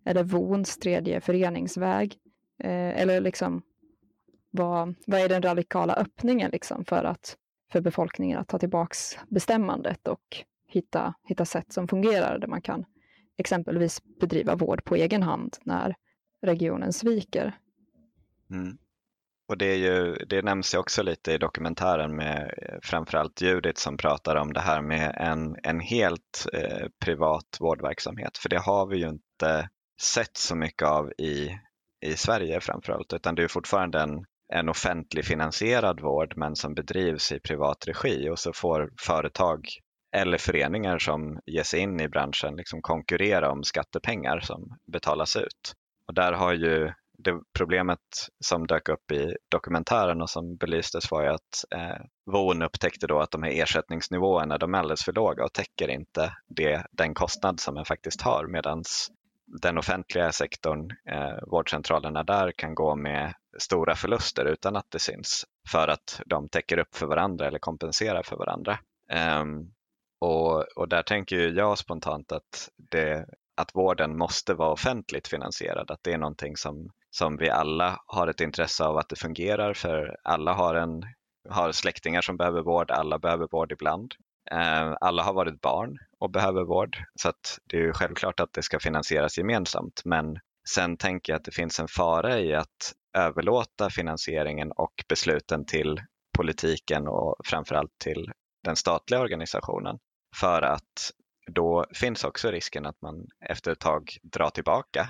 [0.05, 2.19] eller VONs tredje föreningsväg?
[2.59, 3.63] Eh, eller liksom
[4.51, 7.37] vad, vad är den radikala öppningen liksom för, att,
[7.73, 12.85] för befolkningen att ta tillbaks bestämmandet och hitta, hitta sätt som fungerar där man kan
[13.39, 15.95] exempelvis bedriva vård på egen hand när
[16.43, 17.59] regionen sviker.
[18.51, 18.79] Mm.
[19.49, 23.81] Och det, är ju, det nämns ju också lite i dokumentären med eh, framförallt Judith
[23.81, 28.39] som pratar om det här med en, en helt eh, privat vårdverksamhet.
[28.39, 29.69] För det har vi ju inte
[30.01, 31.59] sett så mycket av i,
[32.01, 37.33] i Sverige framförallt, utan det är fortfarande en, en offentlig finansierad vård men som bedrivs
[37.33, 39.61] i privat regi och så får företag
[40.17, 45.75] eller föreningar som ger sig in i branschen liksom konkurrera om skattepengar som betalas ut.
[46.07, 47.99] Och där har ju det problemet
[48.45, 53.21] som dök upp i dokumentären och som belystes var ju att eh, VON upptäckte då
[53.21, 57.61] att de här ersättningsnivåerna de är alldeles för låga och täcker inte det, den kostnad
[57.61, 58.85] som man faktiskt har medan
[59.63, 65.45] den offentliga sektorn, eh, vårdcentralerna där kan gå med stora förluster utan att det syns
[65.71, 68.79] för att de täcker upp för varandra eller kompenserar för varandra.
[69.41, 69.75] Um,
[70.21, 76.03] Och, och där tänker jag spontant att, det, att vården måste vara offentligt finansierad, att
[76.03, 80.17] det är någonting som, som vi alla har ett intresse av att det fungerar för
[80.25, 81.03] alla har, en,
[81.49, 84.15] har släktingar som behöver vård, alla behöver vård ibland.
[84.51, 88.53] Eh, alla har varit barn och behöver vård så att det är ju självklart att
[88.53, 92.95] det ska finansieras gemensamt men sen tänker jag att det finns en fara i att
[93.17, 96.01] överlåta finansieringen och besluten till
[96.37, 98.33] politiken och framförallt till
[98.65, 99.99] den statliga organisationen.
[100.37, 101.13] För att
[101.51, 105.09] då finns också risken att man efter ett tag drar tillbaka.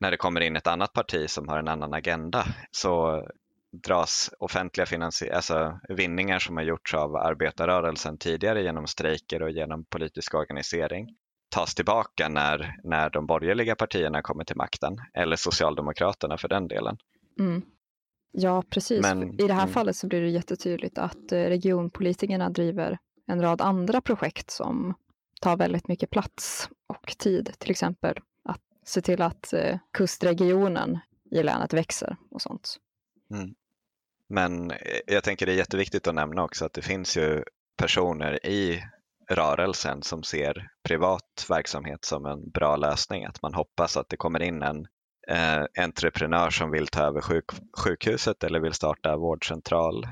[0.00, 3.24] När det kommer in ett annat parti som har en annan agenda så
[3.72, 4.86] dras offentliga
[5.32, 11.16] alltså vinningar som har gjorts av arbetarrörelsen tidigare genom strejker och genom politisk organisering
[11.48, 16.96] tas tillbaka när, när de borgerliga partierna kommer till makten, eller Socialdemokraterna för den delen.
[17.38, 17.62] Mm.
[18.32, 19.02] Ja, precis.
[19.02, 19.72] Men, I det här mm.
[19.72, 24.94] fallet så blir det jättetydligt att eh, regionpolitikerna driver en rad andra projekt som
[25.40, 27.52] tar väldigt mycket plats och tid.
[27.58, 30.98] Till exempel att se till att eh, kustregionen
[31.30, 32.76] i länet växer och sånt.
[33.34, 33.54] Mm.
[34.28, 37.44] Men eh, jag tänker det är jätteviktigt att nämna också att det finns ju
[37.76, 38.82] personer i
[39.30, 43.24] rörelsen som ser privat verksamhet som en bra lösning.
[43.24, 44.86] Att man hoppas att det kommer in en
[45.28, 47.44] eh, entreprenör som vill ta över sjuk,
[47.84, 50.06] sjukhuset eller vill starta vårdcentral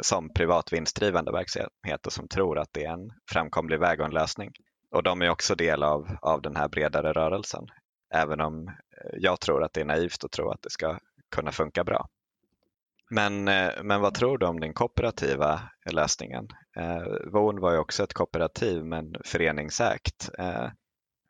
[0.00, 4.14] som privat vinstdrivande verksamhet och som tror att det är en framkomlig väg och en
[4.14, 4.52] lösning.
[4.90, 7.66] Och de är också del av, av den här bredare rörelsen.
[8.14, 8.74] Även om eh,
[9.18, 10.98] jag tror att det är naivt att tro att det ska
[11.32, 12.08] kunna funka bra.
[13.10, 16.48] Men, eh, men vad tror du om den kooperativa lösningen?
[16.76, 20.30] Eh, VON var ju också ett kooperativ men föreningsägt.
[20.38, 20.68] Eh,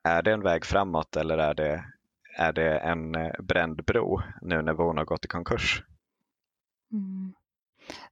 [0.05, 1.85] är det en väg framåt eller är det,
[2.39, 5.85] är det en eh, bränd bro nu när VON har gått i konkurs?
[6.93, 7.33] Mm.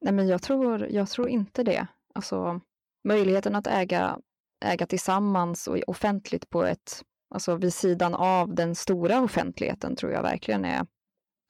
[0.00, 1.86] Nej, men jag tror, jag tror inte det.
[2.14, 2.60] Alltså,
[3.04, 4.18] möjligheten att äga,
[4.64, 7.02] äga tillsammans och offentligt på ett,
[7.34, 10.86] alltså vid sidan av den stora offentligheten tror jag verkligen är,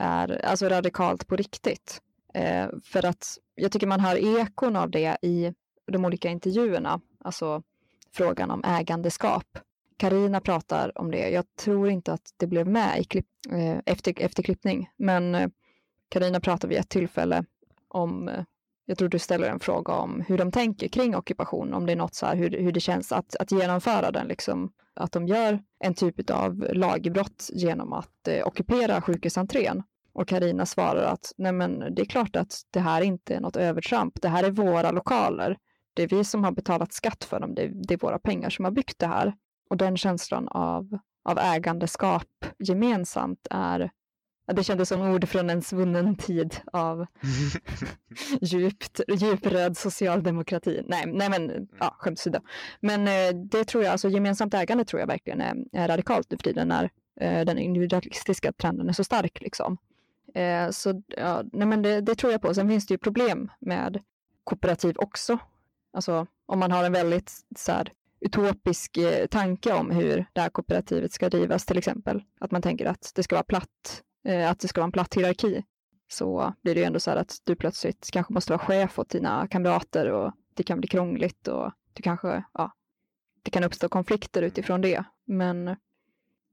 [0.01, 2.01] är alltså radikalt på riktigt.
[2.35, 5.55] Eh, för att jag tycker man hör ekon av det i
[5.93, 7.63] de olika intervjuerna, alltså
[8.13, 9.59] frågan om ägandeskap.
[9.97, 11.31] Karina pratar om det.
[11.31, 15.49] Jag tror inte att det blev med i klipp, eh, efter, efter klippning, men eh,
[16.09, 17.45] Karina pratar vid ett tillfälle
[17.89, 18.45] om, eh,
[18.87, 21.97] jag tror du ställer en fråga om hur de tänker kring ockupation, om det är
[21.97, 25.63] något så här hur, hur det känns att, att genomföra den, liksom, att de gör
[25.85, 29.83] en typ av lagbrott genom att eh, ockupera sjukhusentrén.
[30.13, 33.57] Och Karina svarar att nej men det är klart att det här inte är något
[33.57, 34.23] övertramp.
[34.23, 35.59] Det här är våra lokaler.
[35.95, 37.55] Det är vi som har betalat skatt för dem.
[37.55, 39.35] Det är, det är våra pengar som har byggt det här.
[39.71, 43.91] Och den känslan av, av ägandeskap gemensamt är
[44.53, 47.07] det kändes som ord från en svunnen tid av
[48.41, 50.83] djupt, djupröd socialdemokrati.
[50.87, 52.41] Nej, nej men ja, skämt åsido.
[52.81, 56.37] Men eh, det tror jag, alltså gemensamt ägande tror jag verkligen är, är radikalt nu
[56.37, 59.41] för tiden när eh, den individualistiska trenden är så stark.
[59.41, 59.77] Liksom.
[60.35, 62.55] Eh, så ja, nej men det, det, tror jag på.
[62.55, 64.03] Sen finns det ju problem med
[64.45, 65.39] kooperativ också.
[65.93, 70.51] Alltså om man har en väldigt så här, utopisk eh, tanke om hur det här
[70.51, 72.23] kooperativet ska drivas till exempel.
[72.41, 75.15] Att man tänker att det ska vara platt, eh, att det ska vara en platt
[75.15, 75.65] hierarki.
[76.09, 79.09] Så blir det ju ändå så här att du plötsligt kanske måste vara chef åt
[79.09, 82.73] dina kamrater och det kan bli krångligt och du kanske, ja,
[83.43, 85.05] det kan uppstå konflikter utifrån det.
[85.25, 85.77] Men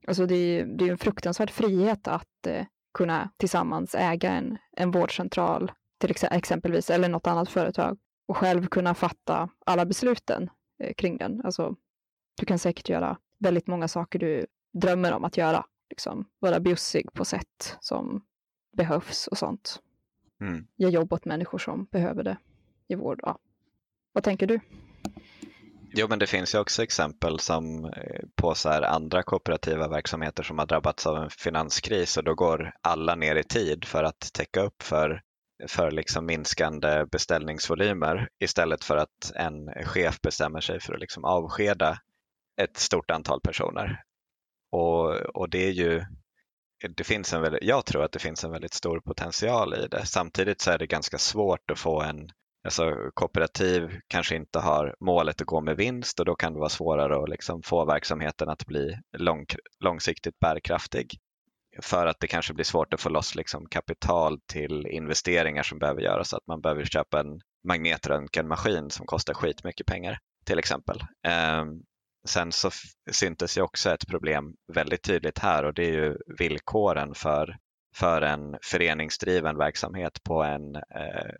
[0.07, 2.65] alltså det är ju det är en fruktansvärd frihet att eh,
[2.97, 8.67] kunna tillsammans äga en, en vårdcentral till ex exempelvis, eller något annat företag och själv
[8.67, 10.49] kunna fatta alla besluten
[10.83, 11.41] eh, kring den.
[11.43, 11.75] Alltså,
[12.39, 15.65] du kan säkert göra väldigt många saker du drömmer om att göra.
[15.89, 18.25] Liksom, vara bjussig på sätt som
[18.77, 19.81] behövs och sånt.
[20.41, 20.67] Mm.
[20.75, 22.37] Ge jobb åt människor som behöver det
[22.87, 23.19] i vård.
[23.23, 23.39] Ja.
[24.13, 24.59] Vad tänker du?
[25.93, 30.59] Jo, men det finns ju också exempel som eh, på så andra kooperativa verksamheter som
[30.59, 34.61] har drabbats av en finanskris och då går alla ner i tid för att täcka
[34.61, 35.21] upp för,
[35.67, 41.99] för liksom minskande beställningsvolymer istället för att en chef bestämmer sig för att liksom avskeda
[42.61, 44.03] ett stort antal personer.
[44.71, 46.05] Och, och det är ju
[46.89, 50.05] det finns en väldigt, jag tror att det finns en väldigt stor potential i det.
[50.05, 52.29] Samtidigt så är det ganska svårt att få en
[52.67, 56.69] Alltså kooperativ kanske inte har målet att gå med vinst och då kan det vara
[56.69, 59.45] svårare att liksom få verksamheten att bli lång,
[59.79, 61.17] långsiktigt bärkraftig.
[61.81, 66.01] För att det kanske blir svårt att få loss liksom kapital till investeringar som behöver
[66.01, 66.33] göras.
[66.33, 70.99] Att man behöver köpa en magnetröntgenmaskin som kostar skitmycket pengar till exempel.
[71.27, 71.67] Ehm,
[72.27, 72.69] sen så
[73.11, 77.57] syntes ju också ett problem väldigt tydligt här och det är ju villkoren för,
[77.95, 81.35] för en föreningsdriven verksamhet på en eh,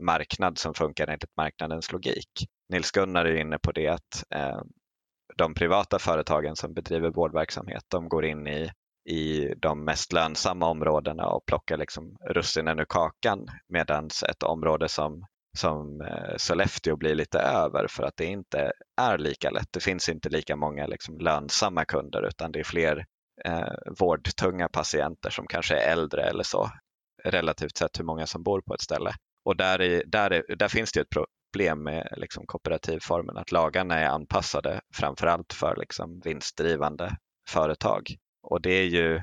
[0.00, 2.30] marknad som funkar enligt marknadens logik.
[2.72, 4.60] Nils-Gunnar är inne på det att eh,
[5.36, 8.70] de privata företagen som bedriver vårdverksamhet, de går in i,
[9.08, 15.24] i de mest lönsamma områdena och plockar liksom russinen ur kakan medan ett område som,
[15.58, 19.68] som eh, Sollefteå blir lite över för att det inte är lika lätt.
[19.70, 23.06] Det finns inte lika många liksom lönsamma kunder utan det är fler
[23.44, 26.70] eh, vårdtunga patienter som kanske är äldre eller så
[27.24, 29.14] relativt sett hur många som bor på ett ställe.
[29.48, 33.98] Och där, är, där, är, där finns det ett problem med liksom kooperativformen, att lagarna
[33.98, 37.16] är anpassade framförallt för liksom vinstdrivande
[37.48, 38.16] företag.
[38.42, 39.20] Och det är ju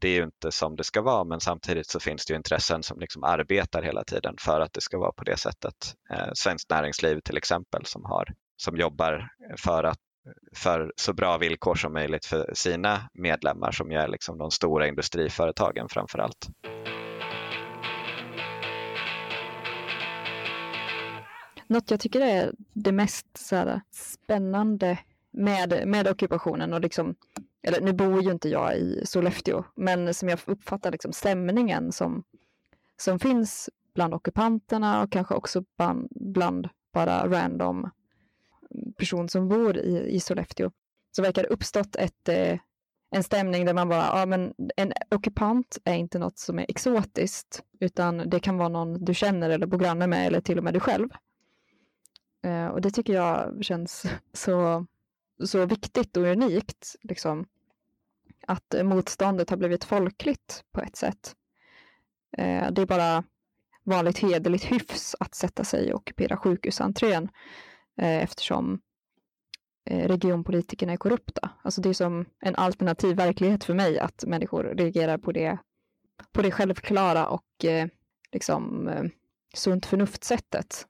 [0.00, 2.82] det är ju inte som det ska vara men samtidigt så finns det ju intressen
[2.82, 5.74] som liksom arbetar hela tiden för att det ska vara på det sättet.
[6.10, 9.98] Eh, Svenskt Näringsliv till exempel som, har, som jobbar för, att,
[10.56, 14.86] för så bra villkor som möjligt för sina medlemmar som ju är liksom de stora
[14.86, 16.48] industriföretagen framför allt.
[21.72, 24.98] Något jag tycker är det mest så här, spännande
[25.30, 27.14] med, med ockupationen och liksom,
[27.62, 32.24] eller nu bor ju inte jag i Sollefteå, men som jag uppfattar liksom stämningen som,
[32.96, 37.90] som finns bland ockupanterna och kanske också bland, bland bara random
[38.96, 40.70] person som bor i, i Sollefteå,
[41.16, 42.58] så verkar det uppstått ett, eh,
[43.10, 47.62] en stämning där man bara, ja men en ockupant är inte något som är exotiskt,
[47.80, 50.74] utan det kan vara någon du känner eller bor granne med eller till och med
[50.74, 51.08] du själv.
[52.42, 54.86] Eh, och det tycker jag känns så,
[55.44, 57.46] så viktigt och unikt, liksom,
[58.46, 61.36] att motståndet har blivit folkligt på ett sätt.
[62.38, 63.24] Eh, det är bara
[63.84, 67.28] vanligt hederligt hyfs att sätta sig och ockupera sjukhusentrén
[67.96, 68.80] eh, eftersom
[69.84, 71.50] eh, regionpolitikerna är korrupta.
[71.62, 75.58] Alltså det är som en alternativ verklighet för mig att människor reagerar på det,
[76.32, 77.88] på det självklara och eh,
[78.32, 79.04] liksom eh,
[79.54, 80.86] sunt förnuft-sättet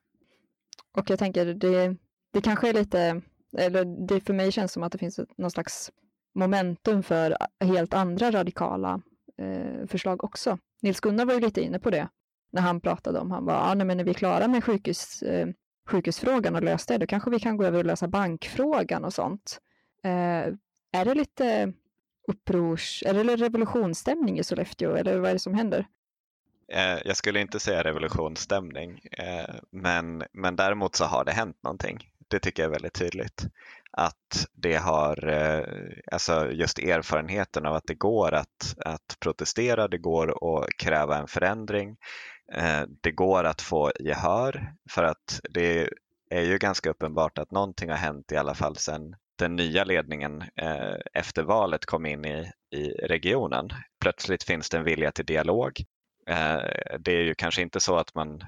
[0.93, 1.95] och jag tänker, det,
[2.33, 3.21] det kanske är lite,
[3.57, 5.91] eller det för mig känns som att det finns någon slags
[6.35, 9.01] momentum för helt andra radikala
[9.37, 10.57] eh, förslag också.
[10.81, 12.07] Nils Gunnar var ju lite inne på det
[12.51, 15.21] när han pratade om, han var, ah, nej, men när vi är klara med sjukhus,
[15.21, 15.47] eh,
[15.89, 19.59] sjukhusfrågan och löst det, då kanske vi kan gå över och lösa bankfrågan och sånt.
[20.03, 20.53] Eh,
[20.93, 21.73] är det lite
[22.27, 25.87] upprors, är det revolutionsstämning i Sollefteå eller vad är det som händer?
[26.67, 32.09] Eh, jag skulle inte säga revolutionsstämning, eh, men, men däremot så har det hänt någonting.
[32.27, 33.45] Det tycker jag är väldigt tydligt.
[33.91, 35.65] Att det har, eh,
[36.11, 41.27] alltså just erfarenheten av att det går att, att protestera, det går att kräva en
[41.27, 41.97] förändring,
[42.53, 45.89] eh, det går att få gehör för att det
[46.29, 50.41] är ju ganska uppenbart att någonting har hänt i alla fall sedan den nya ledningen
[50.41, 53.69] eh, efter valet kom in i, i regionen.
[54.01, 55.83] Plötsligt finns det en vilja till dialog.
[56.27, 58.43] Eh, det är ju kanske inte så att man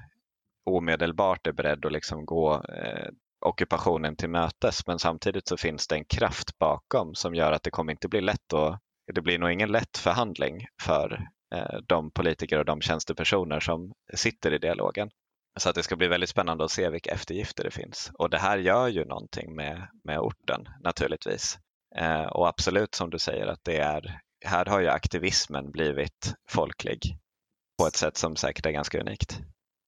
[0.64, 3.08] omedelbart är beredd att liksom gå eh,
[3.40, 7.70] ockupationen till mötes men samtidigt så finns det en kraft bakom som gör att det
[7.70, 8.78] kommer inte bli lätt och
[9.14, 14.54] det blir nog ingen lätt förhandling för eh, de politiker och de tjänstepersoner som sitter
[14.54, 15.10] i dialogen.
[15.58, 18.10] Så att det ska bli väldigt spännande att se vilka eftergifter det finns.
[18.14, 21.58] Och det här gör ju någonting med, med orten naturligtvis.
[21.96, 27.18] Eh, och absolut som du säger att det är, här har ju aktivismen blivit folklig
[27.78, 29.38] på ett sätt som säkert är ganska unikt.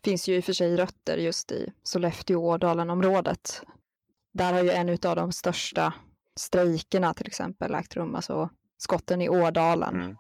[0.01, 3.63] Det finns ju i och för sig rötter just i Sollefteå-Ådalen-området.
[4.33, 5.95] Där har ju en av de största
[6.37, 9.95] strejkerna till exempel ägt rum, alltså skotten i Ådalen.
[9.95, 10.17] Mm.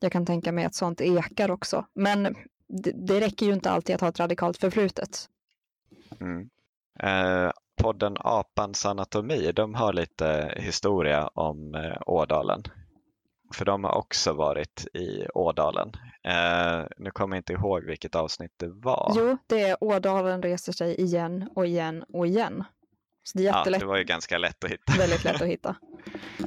[0.00, 1.86] Jag kan tänka mig att sånt ekar också.
[1.94, 2.36] Men
[2.68, 5.28] det, det räcker ju inte alltid att ha ett radikalt förflutet.
[6.20, 6.50] Mm.
[7.00, 7.50] Eh,
[7.82, 12.62] podden Apans anatomi, de har lite historia om eh, Ådalen.
[13.54, 15.92] För de har också varit i Ådalen.
[16.24, 19.12] Eh, nu kommer jag inte ihåg vilket avsnitt det var.
[19.16, 22.64] Jo, det är Ådalen reser sig igen och igen och igen.
[23.22, 23.80] Så det, är jättelätt.
[23.80, 24.92] Ja, det var ju ganska lätt att hitta.
[24.98, 25.76] Väldigt lätt att hitta.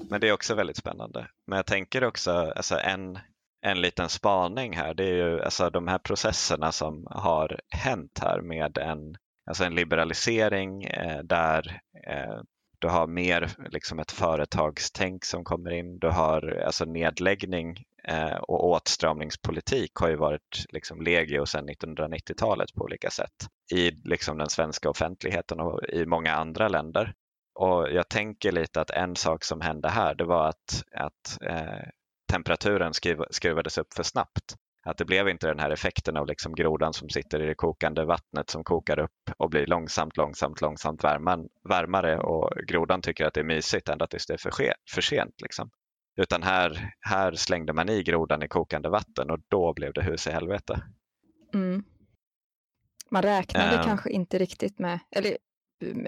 [0.09, 1.27] Men det är också väldigt spännande.
[1.47, 3.19] Men jag tänker också, alltså en,
[3.61, 8.41] en liten spaning här, det är ju alltså de här processerna som har hänt här
[8.41, 9.17] med en,
[9.49, 12.41] alltså en liberalisering eh, där eh,
[12.83, 15.99] du har mer liksom ett företagstänk som kommer in.
[15.99, 22.83] Du har alltså nedläggning eh, och åtstramningspolitik har ju varit liksom legio sedan 1990-talet på
[22.83, 27.13] olika sätt i liksom den svenska offentligheten och i många andra länder.
[27.55, 31.87] Och jag tänker lite att en sak som hände här det var att, att eh,
[32.31, 34.55] temperaturen skruv, skruvades upp för snabbt.
[34.85, 38.05] Att det blev inte den här effekten av liksom grodan som sitter i det kokande
[38.05, 43.33] vattnet som kokar upp och blir långsamt, långsamt, långsamt värman, varmare och grodan tycker att
[43.33, 44.51] det är mysigt ända tills det är för,
[44.93, 45.41] för sent.
[45.41, 45.69] Liksom.
[46.15, 50.27] Utan här, här slängde man i grodan i kokande vatten och då blev det hus
[50.27, 50.81] i helvete.
[51.53, 51.83] Mm.
[53.09, 55.37] Man räknade um, kanske inte riktigt med, eller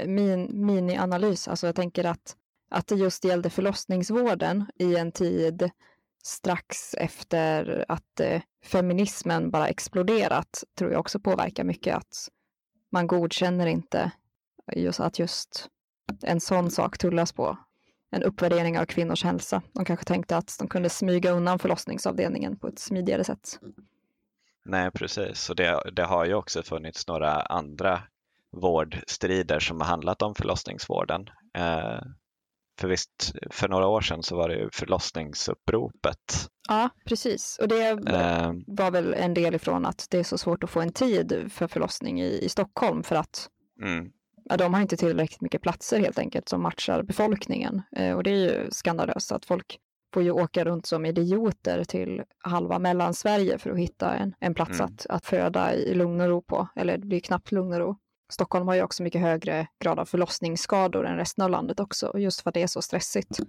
[0.05, 1.47] min, mini-analys.
[1.47, 2.35] Alltså jag tänker att,
[2.69, 5.71] att det just gällde förlossningsvården i en tid
[6.25, 12.29] strax efter att eh, feminismen bara exploderat tror jag också påverkar mycket att
[12.91, 14.11] man godkänner inte
[14.71, 15.67] eh, just att just
[16.23, 17.57] en sån sak tullas på.
[18.11, 19.61] En uppvärdering av kvinnors hälsa.
[19.73, 23.59] De kanske tänkte att de kunde smyga undan förlossningsavdelningen på ett smidigare sätt.
[24.65, 25.49] Nej, precis.
[25.49, 28.01] Och det, det har ju också funnits några andra
[28.51, 31.29] vårdstrider som har handlat om förlossningsvården.
[31.57, 32.01] Eh,
[32.79, 36.49] för visst, för några år sedan så var det ju förlossningsuppropet.
[36.67, 37.57] Ja, precis.
[37.61, 38.51] Och det eh.
[38.67, 41.67] var väl en del ifrån att det är så svårt att få en tid för
[41.67, 43.49] förlossning i, i Stockholm för att
[43.81, 44.09] mm.
[44.43, 47.81] ja, de har inte tillräckligt mycket platser helt enkelt som matchar befolkningen.
[47.95, 49.79] Eh, och det är ju skandalöst att folk
[50.13, 54.79] får ju åka runt som idioter till halva Mellansverige för att hitta en, en plats
[54.79, 54.85] mm.
[54.85, 56.67] att, att föda i lugn och ro på.
[56.75, 57.97] Eller det blir knappt lugn och ro.
[58.29, 62.41] Stockholm har ju också mycket högre grad av förlossningsskador än resten av landet också, just
[62.41, 63.39] för att det är så stressigt.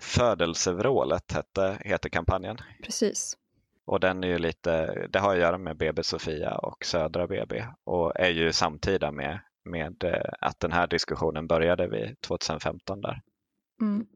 [0.00, 2.56] Födelsevrålet hette, heter kampanjen.
[2.82, 3.36] Precis.
[3.84, 7.64] Och den är ju lite, det har att göra med BB Sofia och Södra BB
[7.84, 13.20] och är ju samtida med, med eh, att den här diskussionen började vid 2015 där.
[13.80, 14.06] Mm.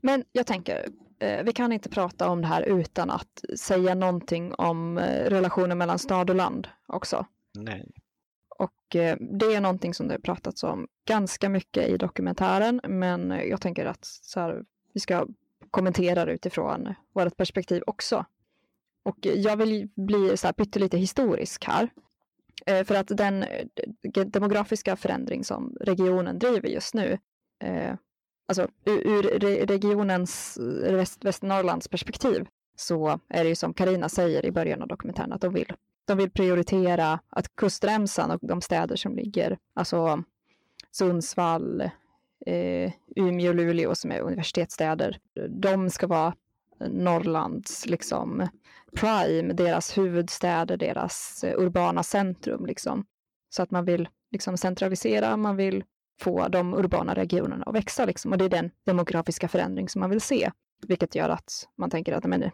[0.00, 4.54] Men jag tänker, eh, vi kan inte prata om det här utan att säga någonting
[4.54, 7.26] om eh, relationen mellan stad och land också.
[7.58, 7.86] Nej.
[8.58, 13.30] Och eh, det är någonting som det har pratats om ganska mycket i dokumentären, men
[13.30, 15.26] jag tänker att så här, vi ska
[15.70, 18.24] kommentera det utifrån vårt perspektiv också.
[19.02, 21.88] Och jag vill bli så här pyttelite historisk här.
[22.66, 23.66] Eh, för att den eh,
[24.26, 27.18] demografiska förändring som regionen driver just nu,
[27.64, 27.94] eh,
[28.48, 29.22] alltså ur
[29.66, 32.46] regionens, eh, Västernorrlands perspektiv,
[32.76, 35.72] så är det ju som Karina säger i början av dokumentären, att de vill
[36.04, 40.22] de vill prioritera att kustremsan och de städer som ligger, alltså
[40.90, 41.80] Sundsvall,
[42.46, 46.34] eh, Umeå och Luleå som är universitetsstäder, de ska vara
[46.90, 48.48] Norrlands liksom
[48.94, 53.06] prime, deras huvudstäder, deras eh, urbana centrum liksom.
[53.50, 55.84] Så att man vill liksom centralisera, man vill
[56.20, 58.32] få de urbana regionerna att växa liksom.
[58.32, 60.50] Och det är den demografiska förändring som man vill se,
[60.86, 62.50] vilket gör att man tänker att men, eh,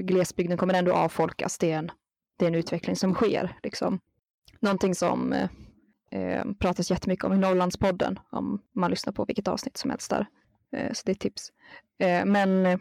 [0.00, 1.58] glesbygden kommer ändå avfolkas.
[1.58, 1.90] Det är en
[2.36, 3.58] det är en utveckling som sker.
[3.62, 4.00] Liksom.
[4.60, 5.48] Någonting som eh,
[6.10, 10.26] eh, pratas jättemycket om i Norrlandspodden, om man lyssnar på vilket avsnitt som helst där.
[10.72, 11.52] Eh, så det är ett tips.
[11.98, 12.78] Eh, men eh,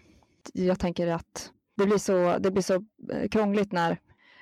[0.54, 2.74] jag tänker att det blir så, det blir så
[3.12, 4.00] eh, krångligt när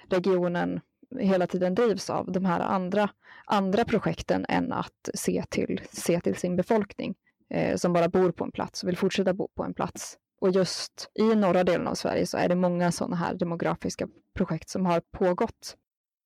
[0.09, 0.79] regionen
[1.19, 3.09] hela tiden drivs av de här andra,
[3.45, 7.15] andra projekten än att se till, se till sin befolkning
[7.75, 10.17] som bara bor på en plats och vill fortsätta bo på en plats.
[10.43, 14.69] Och just i norra delen av Sverige så är det många sådana här demografiska projekt
[14.69, 15.77] som har pågått.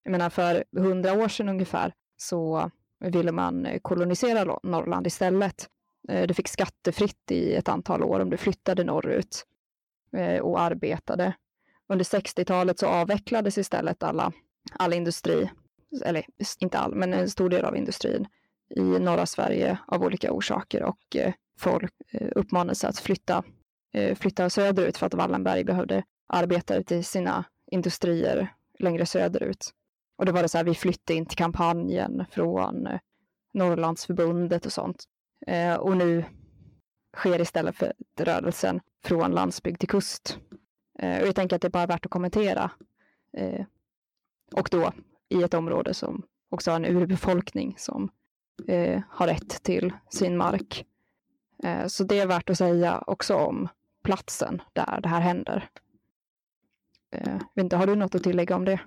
[0.03, 5.68] Jag menar för hundra år sedan ungefär så ville man kolonisera Norrland istället.
[6.09, 9.45] Eh, du fick skattefritt i ett antal år om du flyttade norrut
[10.18, 11.34] eh, och arbetade.
[11.88, 14.32] Under 60-talet så avvecklades istället alla,
[14.72, 15.49] all industri,
[16.05, 16.26] eller
[16.59, 18.28] inte all, men en stor del av industrin
[18.76, 21.93] i norra Sverige av olika orsaker och eh, folk
[22.36, 23.43] uppmanades att flytta
[23.92, 29.74] Eh, flyttade söderut för att Wallenberg behövde arbetare till sina industrier längre söderut.
[30.16, 33.00] Och då var det så här, vi flyttade in till kampanjen från eh,
[33.54, 35.04] Norrlandsförbundet och sånt.
[35.48, 36.26] Eh, och nu
[37.18, 40.38] sker istället för rörelsen från landsbygd till kust.
[41.00, 42.72] och jag tänker att det är bara värt att kommentera.
[44.54, 44.92] och då
[45.30, 48.10] i ett område som också har en urbefolkning som
[49.10, 50.86] har rätt till sin mark.
[51.88, 53.70] så det är värt att säga också om
[54.08, 55.70] platsen där det här händer.
[57.16, 58.80] Eh, inte, har du något att tillägga om det?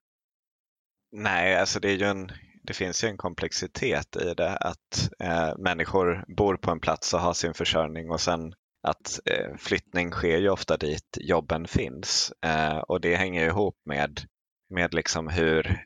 [1.13, 2.31] Nej, alltså det, är ju en,
[2.63, 7.21] det finns ju en komplexitet i det att eh, människor bor på en plats och
[7.21, 12.79] har sin försörjning och sen att eh, flyttning sker ju ofta dit jobben finns eh,
[12.79, 14.21] och det hänger ihop med,
[14.71, 15.85] med liksom hur,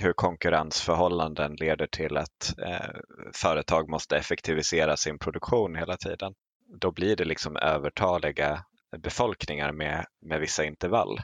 [0.00, 2.90] hur konkurrensförhållanden leder till att eh,
[3.34, 6.34] företag måste effektivisera sin produktion hela tiden.
[6.80, 8.64] Då blir det liksom övertaliga
[8.98, 11.20] befolkningar med, med vissa intervall.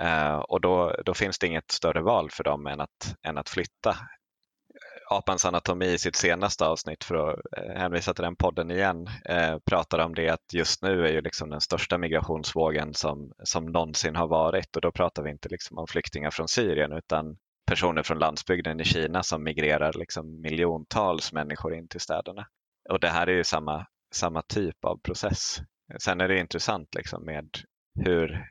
[0.00, 3.48] Eh, och då, då finns det inget större val för dem än att, än att
[3.48, 3.96] flytta.
[5.10, 9.58] Apans anatomi i sitt senaste avsnitt, för att eh, hänvisa till den podden igen, eh,
[9.58, 14.16] pratar om det att just nu är ju liksom den största migrationsvågen som, som någonsin
[14.16, 18.18] har varit och då pratar vi inte liksom om flyktingar från Syrien utan personer från
[18.18, 22.46] landsbygden i Kina som migrerar liksom miljontals människor in till städerna.
[22.88, 25.58] Och det här är ju samma, samma typ av process.
[25.98, 27.48] Sen är det intressant liksom med
[28.04, 28.46] hur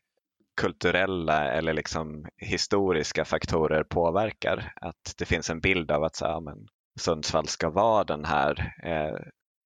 [0.62, 4.74] kulturella eller liksom historiska faktorer påverkar.
[4.76, 6.68] Att det finns en bild av att så, ja, men,
[7.00, 9.18] Sundsvall ska vara den här eh,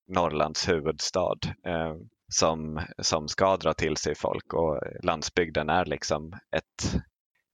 [0.08, 1.96] Norrlands huvudstad eh,
[2.28, 7.04] som, som ska dra till sig folk och landsbygden är liksom ett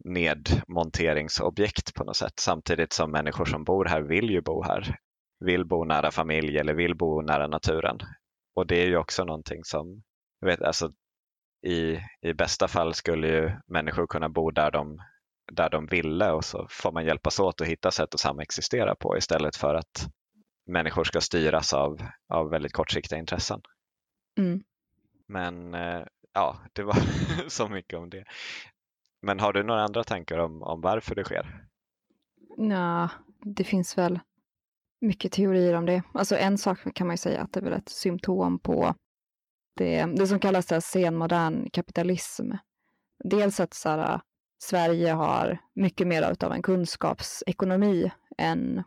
[0.05, 4.95] nedmonteringsobjekt på något sätt samtidigt som människor som bor här vill ju bo här,
[5.39, 7.97] vill bo nära familj eller vill bo nära naturen.
[8.55, 10.01] Och det är ju också någonting som,
[10.39, 10.91] jag vet, alltså,
[11.67, 15.01] i, i bästa fall skulle ju människor kunna bo där de,
[15.51, 19.17] där de ville och så får man hjälpas åt att hitta sätt att samexistera på
[19.17, 20.07] istället för att
[20.65, 22.01] människor ska styras av,
[22.33, 23.61] av väldigt kortsiktiga intressen.
[24.37, 24.63] Mm.
[25.27, 26.97] Men eh, ja, det var
[27.49, 28.23] så mycket om det.
[29.21, 31.65] Men har du några andra tankar om, om varför det sker?
[32.57, 33.09] Ja,
[33.55, 34.19] det finns väl
[35.01, 36.03] mycket teorier om det.
[36.13, 38.95] Alltså en sak kan man ju säga att det är väl ett symptom på
[39.79, 42.51] det, det som kallas så senmodern kapitalism.
[43.23, 44.21] Dels att så här,
[44.61, 48.83] Sverige har mycket mer av en kunskapsekonomi än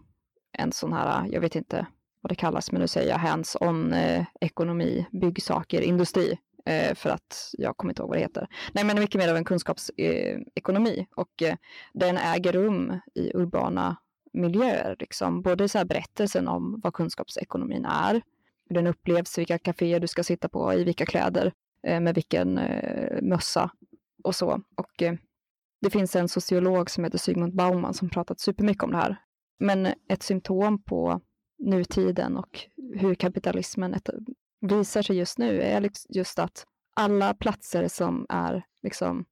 [0.59, 1.87] en sån här, jag vet inte
[2.21, 7.51] vad det kallas, men nu säger jag hands-on eh, ekonomi, byggsaker, industri, eh, för att
[7.53, 8.49] jag kommer inte ihåg vad det heter.
[8.73, 11.57] Nej, men mycket mer av en kunskapsekonomi eh, och eh,
[11.93, 13.97] den äger rum i urbana
[14.33, 15.43] miljöer, liksom.
[15.43, 18.23] både så här berättelsen om vad kunskapsekonomin är,
[18.73, 21.53] hur den upplevs, vilka kaféer du ska sitta på, i vilka kläder,
[21.87, 23.71] eh, med vilken eh, mössa
[24.25, 24.61] och så.
[24.77, 25.15] Och eh,
[25.81, 29.17] det finns en sociolog som heter Sigmund Bauman som pratat supermycket om det här.
[29.59, 31.21] Men ett symptom på
[31.59, 32.61] nutiden och
[32.95, 33.95] hur kapitalismen
[34.61, 36.65] visar sig just nu är liksom just att
[36.97, 39.25] alla platser som är liksom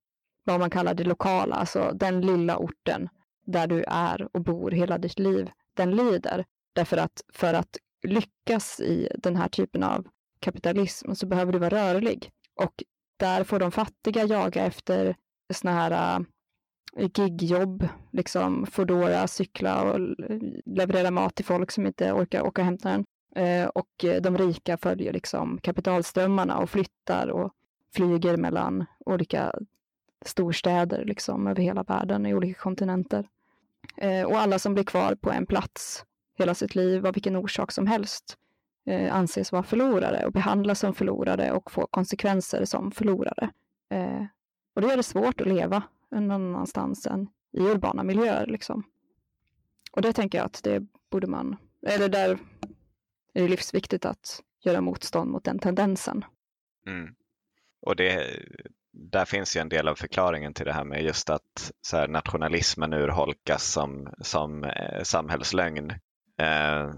[0.44, 3.08] vad man kallar det lokala, alltså den lilla orten
[3.46, 6.44] där du är och bor hela ditt liv, den lider.
[6.72, 10.06] Därför att för att lyckas i den här typen av
[10.40, 12.30] kapitalism så behöver du vara rörlig.
[12.54, 12.84] Och
[13.16, 15.16] där får de fattiga jaga efter
[15.52, 16.24] såna här
[16.96, 20.00] äh, gigjobb, liksom Foodora, cykla och
[20.66, 23.04] leverera mat till folk som inte orkar åka och hämta den.
[23.36, 23.90] Eh, och
[24.22, 27.52] de rika följer liksom kapitalströmmarna och flyttar och
[27.94, 29.52] flyger mellan olika
[30.24, 33.28] storstäder liksom över hela världen i olika kontinenter.
[33.96, 36.04] Eh, och alla som blir kvar på en plats
[36.40, 38.36] hela sitt liv av vilken orsak som helst
[38.86, 43.50] eh, anses vara förlorare och behandlas som förlorare och får konsekvenser som förlorare.
[43.90, 44.24] Eh,
[44.74, 48.46] och då är det svårt att leva någon annanstans än i urbana miljöer.
[48.46, 48.82] Liksom.
[49.92, 52.38] Och det tänker jag att det borde man, eller där
[53.34, 56.24] är det livsviktigt att göra motstånd mot den tendensen.
[56.86, 57.14] Mm.
[57.82, 58.30] Och det,
[58.92, 62.08] där finns ju en del av förklaringen till det här med just att så här,
[62.08, 65.92] nationalismen urholkas som, som eh, samhällslögn.
[66.40, 66.90] Eh,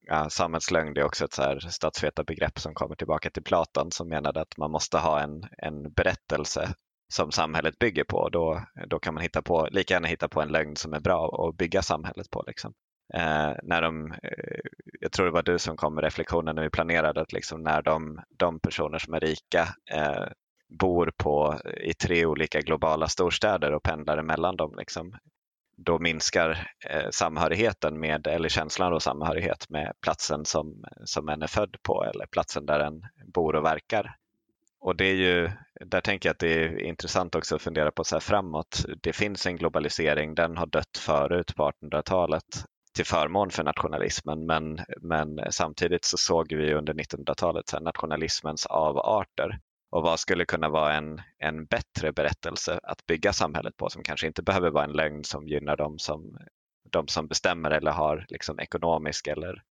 [0.00, 4.40] ja, samhällslögn är också ett så här statsvetarbegrepp som kommer tillbaka till Platon som menade
[4.40, 6.74] att man måste ha en, en berättelse
[7.12, 8.28] som samhället bygger på.
[8.28, 11.48] Då, då kan man hitta på, lika gärna hitta på en lögn som är bra
[11.48, 12.44] att bygga samhället på.
[12.46, 12.72] Liksom.
[13.14, 14.60] Eh, när de, eh,
[15.00, 17.82] jag tror det var du som kom med reflektionen när vi planerade att liksom när
[17.82, 20.26] de, de personer som är rika eh,
[20.78, 25.16] bor på, i tre olika globala storstäder och pendlar emellan dem, liksom,
[25.76, 31.46] då minskar eh, samhörigheten med, eller känslan av samhörighet med platsen som, som en är
[31.46, 34.16] född på eller platsen där en bor och verkar.
[34.80, 35.50] Och det är ju,
[35.86, 38.84] där tänker jag att det är intressant också att fundera på så här framåt.
[39.02, 42.44] Det finns en globalisering, den har dött förut på 1800-talet
[42.94, 49.58] till förmån för nationalismen men, men samtidigt så såg vi under 1900-talet nationalismens avarter
[49.92, 54.26] och vad skulle kunna vara en, en bättre berättelse att bygga samhället på som kanske
[54.26, 56.38] inte behöver vara en lögn som gynnar dem som,
[56.90, 59.62] de som bestämmer eller har liksom ekonomisk eller,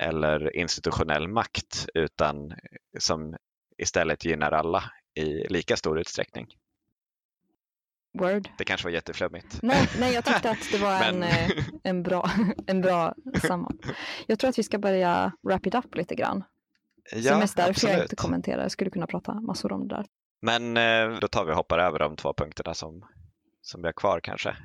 [0.00, 2.54] eller institutionell makt utan
[2.98, 3.36] som
[3.78, 4.84] istället gynnar alla
[5.14, 6.46] i lika stor utsträckning.
[8.18, 8.48] Word.
[8.58, 9.58] Det kanske var jätteflummigt.
[9.62, 11.22] Nej, nej jag tyckte att det var Men...
[11.22, 11.50] en, eh,
[11.82, 12.30] en bra,
[12.66, 13.78] en bra samman.
[14.26, 16.44] Jag tror att vi ska börja wrap it up lite grann.
[17.12, 17.94] Ja, Så mest därför absolut.
[17.94, 18.62] jag inte kommenterar.
[18.62, 20.06] Jag skulle kunna prata massor om det där.
[20.40, 23.04] Men eh, då tar vi och hoppar över de två punkterna som,
[23.62, 24.56] som vi har kvar kanske.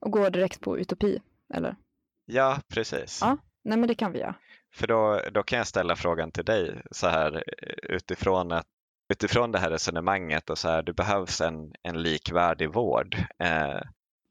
[0.00, 1.20] Och går direkt på utopi,
[1.54, 1.76] eller?
[2.24, 3.18] Ja, precis.
[3.22, 4.34] Ja, nej men det kan vi göra.
[4.74, 7.44] För då, då kan jag ställa frågan till dig så här
[7.82, 8.66] utifrån, att,
[9.08, 13.80] utifrån det här resonemanget och så här, det behövs en, en likvärdig vård eh,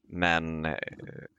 [0.07, 0.67] men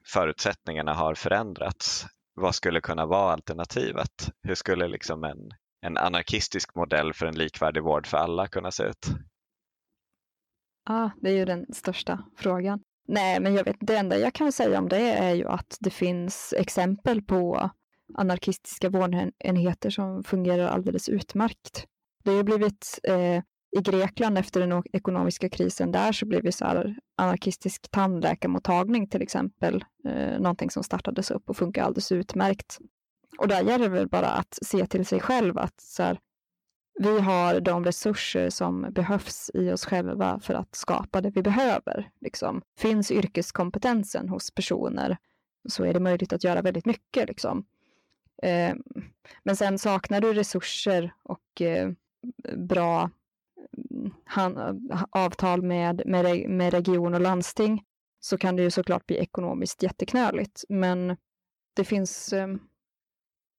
[0.07, 2.07] förutsättningarna har förändrats.
[2.35, 4.31] Vad skulle kunna vara alternativet?
[4.43, 5.51] Hur skulle liksom en,
[5.87, 9.07] en anarkistisk modell för en likvärdig vård för alla kunna se ut?
[10.89, 12.81] Ja, det är ju den största frågan.
[13.09, 15.91] Nej, men jag vet, det enda jag kan säga om det är ju att det
[15.91, 17.71] finns exempel på
[18.15, 21.87] anarkistiska vårdenheter som fungerar alldeles utmärkt.
[22.25, 23.43] Det har blivit eh,
[23.79, 29.23] i Grekland efter den ekonomiska krisen där så blev ju så här anarkistisk tandläkarmottagning till
[29.23, 32.79] exempel, eh, någonting som startades upp och funkar alldeles utmärkt.
[33.39, 36.19] Och där gäller det väl bara att se till sig själv att så här,
[36.99, 42.11] vi har de resurser som behövs i oss själva för att skapa det vi behöver.
[42.21, 42.63] Liksom.
[42.79, 45.17] Finns yrkeskompetensen hos personer
[45.69, 47.29] så är det möjligt att göra väldigt mycket.
[47.29, 47.65] Liksom.
[48.43, 48.75] Eh,
[49.43, 51.91] men sen saknar du resurser och eh,
[52.57, 53.11] bra
[54.25, 54.81] han,
[55.11, 57.85] avtal med, med, med region och landsting
[58.21, 60.65] så kan det ju såklart bli ekonomiskt jätteknöligt.
[60.69, 61.17] Men
[61.75, 62.49] det finns, eh,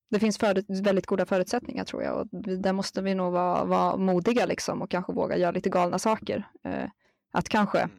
[0.09, 3.97] det finns för, väldigt goda förutsättningar tror jag och där måste vi nog vara, vara
[3.97, 6.47] modiga liksom och kanske våga göra lite galna saker.
[6.63, 6.89] Eh,
[7.31, 7.91] att kanske mm.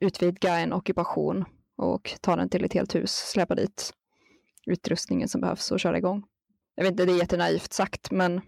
[0.00, 1.44] utvidga en ockupation
[1.76, 3.92] och ta den till ett helt hus, släppa dit
[4.66, 6.24] utrustningen som behövs och köra igång.
[6.74, 8.40] Jag vet inte, det är jättenaivt sagt, men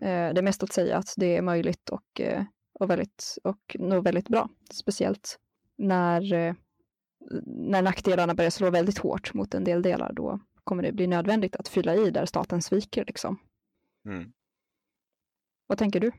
[0.00, 3.76] Eh, det är mest att säga att det är möjligt och, eh, och, väldigt, och
[3.78, 4.48] nog väldigt bra.
[4.72, 5.38] Speciellt
[5.78, 6.54] när, eh,
[7.46, 10.12] när nackdelarna börjar slå väldigt hårt mot en del delar.
[10.12, 10.40] Då
[10.70, 13.04] kommer det bli nödvändigt att fylla i där staten sviker.
[13.04, 13.38] Liksom.
[14.08, 14.32] Mm.
[15.66, 16.12] Vad tänker du?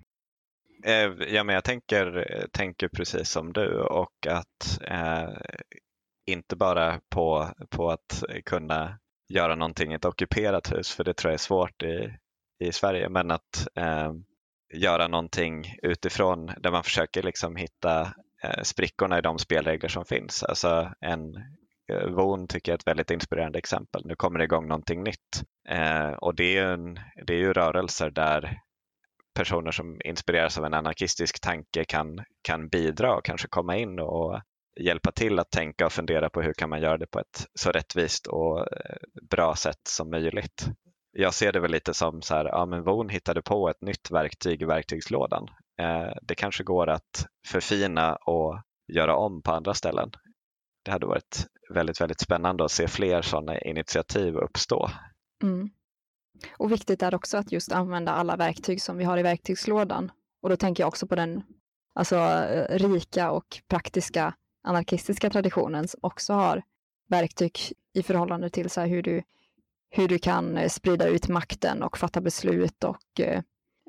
[1.27, 5.29] Ja, men jag tänker, tänker precis som du och att eh,
[6.25, 8.99] inte bara på, på att kunna
[9.29, 12.17] göra någonting i ett ockuperat hus, för det tror jag är svårt i,
[12.59, 14.13] i Sverige, men att eh,
[14.73, 18.01] göra någonting utifrån där man försöker liksom hitta
[18.43, 20.43] eh, sprickorna i de spelregler som finns.
[20.43, 21.41] Alltså en eh,
[21.91, 24.01] Eh, VON tycker jag är ett väldigt inspirerande exempel.
[24.05, 28.11] Nu kommer det igång någonting nytt eh, och det är, en, det är ju rörelser
[28.11, 28.57] där
[29.35, 34.41] personer som inspireras av en anarkistisk tanke kan, kan bidra och kanske komma in och
[34.79, 37.71] hjälpa till att tänka och fundera på hur kan man göra det på ett så
[37.71, 38.97] rättvist och eh,
[39.29, 40.67] bra sätt som möjligt
[41.11, 44.11] jag ser det väl lite som så här, ja men Von hittade på ett nytt
[44.11, 45.47] verktyg i verktygslådan.
[45.81, 48.61] Eh, det kanske går att förfina och
[48.93, 50.11] göra om på andra ställen.
[50.83, 54.89] Det hade varit väldigt, väldigt spännande att se fler sådana initiativ uppstå.
[55.43, 55.69] Mm.
[56.57, 60.11] Och viktigt är också att just använda alla verktyg som vi har i verktygslådan.
[60.41, 61.43] Och då tänker jag också på den
[61.93, 66.63] alltså, eh, rika och praktiska anarkistiska traditionen som också har
[67.09, 67.59] verktyg
[67.93, 69.21] i förhållande till så hur du
[69.91, 73.41] hur du kan eh, sprida ut makten och fatta beslut och eh,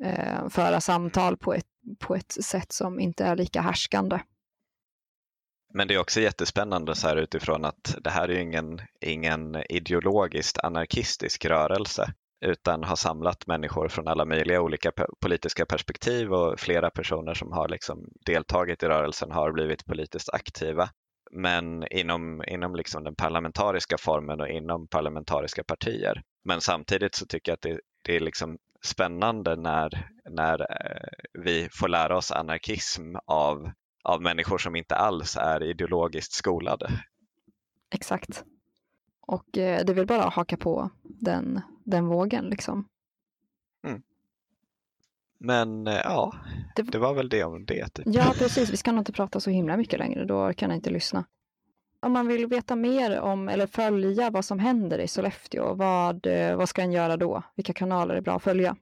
[0.04, 1.66] eh, föra samtal på ett,
[1.98, 4.20] på ett sätt som inte är lika härskande.
[5.74, 10.58] Men det är också jättespännande så här utifrån att det här är ingen, ingen ideologiskt
[10.58, 12.12] anarkistisk rörelse
[12.44, 17.68] utan har samlat människor från alla möjliga olika politiska perspektiv och flera personer som har
[17.68, 20.88] liksom deltagit i rörelsen har blivit politiskt aktiva
[21.32, 26.22] men inom, inom liksom den parlamentariska formen och inom parlamentariska partier.
[26.44, 31.68] Men samtidigt så tycker jag att det, det är liksom spännande när, när eh, vi
[31.72, 33.70] får lära oss anarkism av,
[34.02, 36.90] av människor som inte alls är ideologiskt skolade.
[37.90, 38.44] Exakt.
[39.20, 42.88] Och eh, det vill bara haka på den, den vågen liksom.
[43.86, 44.02] Mm.
[45.38, 46.34] Men eh, ja,
[46.76, 47.88] det, det, var väl det om det.
[47.88, 48.06] Typ.
[48.08, 48.70] Ja, precis.
[48.70, 50.24] Vi ska nog inte prata så himla mycket längre.
[50.24, 51.24] Då kan jag inte lyssna.
[52.00, 56.56] Om man vill veta mer om eller följa vad som händer i Sollefteå, vad, eh,
[56.56, 57.42] vad ska en göra då?
[57.54, 58.76] Vilka kanaler är bra att följa?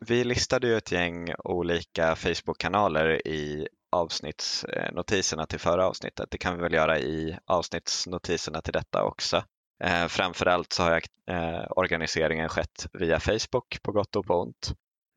[0.00, 6.28] Vi listade ju ett gäng olika Facebook-kanaler i avsnittsnotiserna till förra avsnittet.
[6.30, 9.44] Det kan vi väl göra i avsnittsnotiserna till detta också.
[9.84, 11.02] Eh, framförallt så har jag,
[11.36, 14.72] eh, organiseringen skett via Facebook på gott och på ont.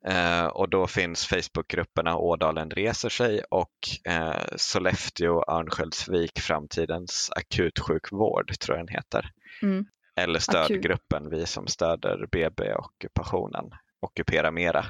[0.06, 8.78] Eh, och då finns Facebookgrupperna Ådalen reser sig och eh, Sollefteå Örnsköldsvik framtidens akutsjukvård tror
[8.78, 9.32] jag den heter.
[9.62, 9.86] Mm.
[10.16, 14.86] Eller stödgruppen Vi som stöder BB och ockupationen Ockupera Mera.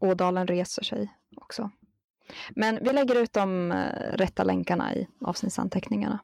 [0.00, 1.70] Ådalen reser sig också.
[2.50, 3.76] Men vi lägger ut de eh,
[4.12, 6.18] rätta länkarna i avsnittsanteckningarna.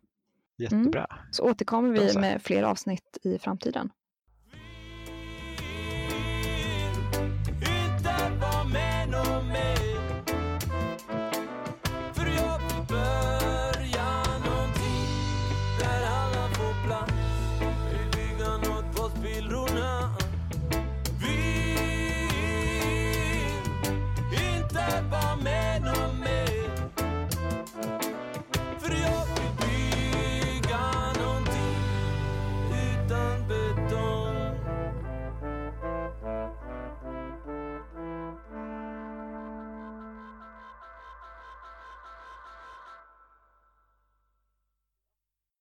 [0.59, 1.07] Jättebra.
[1.11, 1.25] Mm.
[1.31, 3.91] Så återkommer vi med fler avsnitt i framtiden.